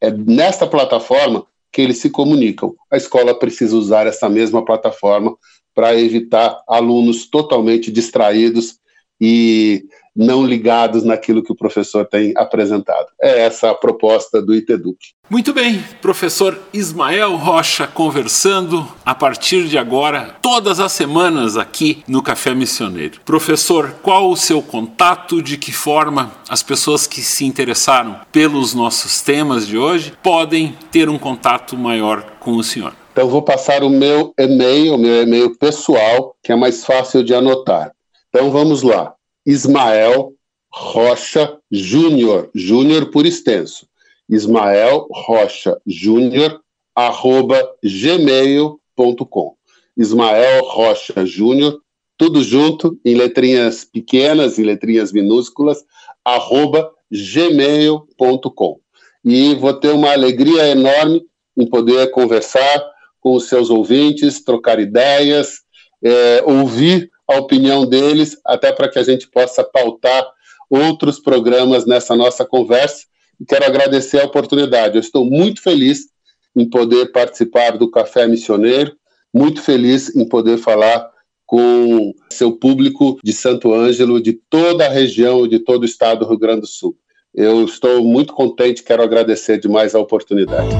É 0.00 0.10
nesta 0.10 0.66
plataforma 0.66 1.46
que 1.72 1.82
eles 1.82 1.98
se 1.98 2.10
comunicam. 2.10 2.74
A 2.90 2.96
escola 2.96 3.38
precisa 3.38 3.76
usar 3.76 4.06
essa 4.06 4.28
mesma 4.28 4.64
plataforma 4.64 5.36
para 5.74 5.94
evitar 5.94 6.58
alunos 6.66 7.28
totalmente 7.28 7.90
distraídos 7.90 8.78
e 9.20 9.84
não 10.16 10.44
ligados 10.44 11.04
naquilo 11.04 11.42
que 11.42 11.52
o 11.52 11.56
professor 11.56 12.06
tem 12.06 12.32
apresentado. 12.36 13.08
É 13.20 13.42
essa 13.42 13.70
a 13.70 13.74
proposta 13.74 14.40
do 14.40 14.54
ITEDUC. 14.54 14.96
Muito 15.28 15.52
bem, 15.52 15.82
professor 16.00 16.56
Ismael 16.72 17.34
Rocha 17.36 17.86
conversando 17.86 18.86
a 19.04 19.14
partir 19.14 19.66
de 19.66 19.76
agora, 19.76 20.36
todas 20.40 20.78
as 20.78 20.92
semanas 20.92 21.56
aqui 21.56 22.04
no 22.06 22.22
Café 22.22 22.54
Missioneiro. 22.54 23.20
Professor, 23.24 23.96
qual 24.02 24.30
o 24.30 24.36
seu 24.36 24.62
contato? 24.62 25.42
De 25.42 25.56
que 25.56 25.72
forma 25.72 26.32
as 26.48 26.62
pessoas 26.62 27.06
que 27.06 27.20
se 27.20 27.44
interessaram 27.44 28.20
pelos 28.30 28.74
nossos 28.74 29.20
temas 29.20 29.66
de 29.66 29.76
hoje 29.76 30.12
podem 30.22 30.76
ter 30.90 31.08
um 31.08 31.18
contato 31.18 31.76
maior 31.76 32.22
com 32.38 32.52
o 32.52 32.62
senhor? 32.62 32.94
Então, 33.12 33.28
vou 33.28 33.42
passar 33.42 33.82
o 33.82 33.90
meu 33.90 34.32
e-mail, 34.38 34.94
o 34.94 34.98
meu 34.98 35.22
e-mail 35.22 35.56
pessoal, 35.56 36.36
que 36.42 36.52
é 36.52 36.56
mais 36.56 36.84
fácil 36.84 37.24
de 37.24 37.34
anotar. 37.34 37.90
Então, 38.28 38.50
vamos 38.50 38.82
lá. 38.82 39.15
Ismael 39.46 40.34
Rocha 40.72 41.58
Júnior, 41.70 42.50
Júnior 42.52 43.10
por 43.10 43.24
extenso. 43.24 43.86
Ismael 44.28 45.06
Rocha 45.10 45.80
Júnior, 45.86 46.60
arroba 46.94 47.62
gmail.com. 47.82 49.54
Ismael 49.96 50.64
Rocha 50.64 51.24
Júnior, 51.24 51.80
tudo 52.18 52.42
junto, 52.42 52.98
em 53.04 53.14
letrinhas 53.14 53.84
pequenas, 53.84 54.58
em 54.58 54.64
letrinhas 54.64 55.12
minúsculas, 55.12 55.84
arroba 56.24 56.90
gmail.com. 57.10 58.80
E 59.24 59.54
vou 59.54 59.74
ter 59.74 59.92
uma 59.92 60.12
alegria 60.12 60.68
enorme 60.68 61.24
em 61.56 61.66
poder 61.66 62.10
conversar 62.10 62.82
com 63.20 63.34
os 63.34 63.48
seus 63.48 63.70
ouvintes, 63.70 64.42
trocar 64.42 64.78
ideias, 64.80 65.60
é, 66.02 66.42
ouvir 66.44 67.10
a 67.28 67.38
opinião 67.38 67.86
deles, 67.86 68.36
até 68.44 68.72
para 68.72 68.88
que 68.88 68.98
a 68.98 69.02
gente 69.02 69.28
possa 69.28 69.64
pautar 69.64 70.26
outros 70.70 71.18
programas 71.18 71.86
nessa 71.86 72.14
nossa 72.14 72.44
conversa. 72.44 73.04
E 73.40 73.44
quero 73.44 73.66
agradecer 73.66 74.20
a 74.20 74.24
oportunidade. 74.24 74.96
Eu 74.96 75.00
estou 75.00 75.24
muito 75.24 75.60
feliz 75.60 76.06
em 76.54 76.68
poder 76.68 77.12
participar 77.12 77.76
do 77.76 77.90
Café 77.90 78.26
Missioneiro, 78.26 78.96
muito 79.32 79.60
feliz 79.60 80.14
em 80.16 80.26
poder 80.26 80.56
falar 80.58 81.10
com 81.44 82.12
seu 82.32 82.52
público 82.52 83.18
de 83.22 83.32
Santo 83.32 83.72
Ângelo, 83.72 84.20
de 84.20 84.32
toda 84.50 84.86
a 84.86 84.90
região, 84.90 85.46
de 85.46 85.60
todo 85.60 85.82
o 85.82 85.86
estado 85.86 86.20
do 86.20 86.28
Rio 86.28 86.38
Grande 86.38 86.62
do 86.62 86.66
Sul. 86.66 86.96
Eu 87.34 87.64
estou 87.64 88.02
muito 88.02 88.32
contente, 88.32 88.82
quero 88.82 89.02
agradecer 89.02 89.58
demais 89.58 89.94
a 89.94 90.00
oportunidade. 90.00 90.74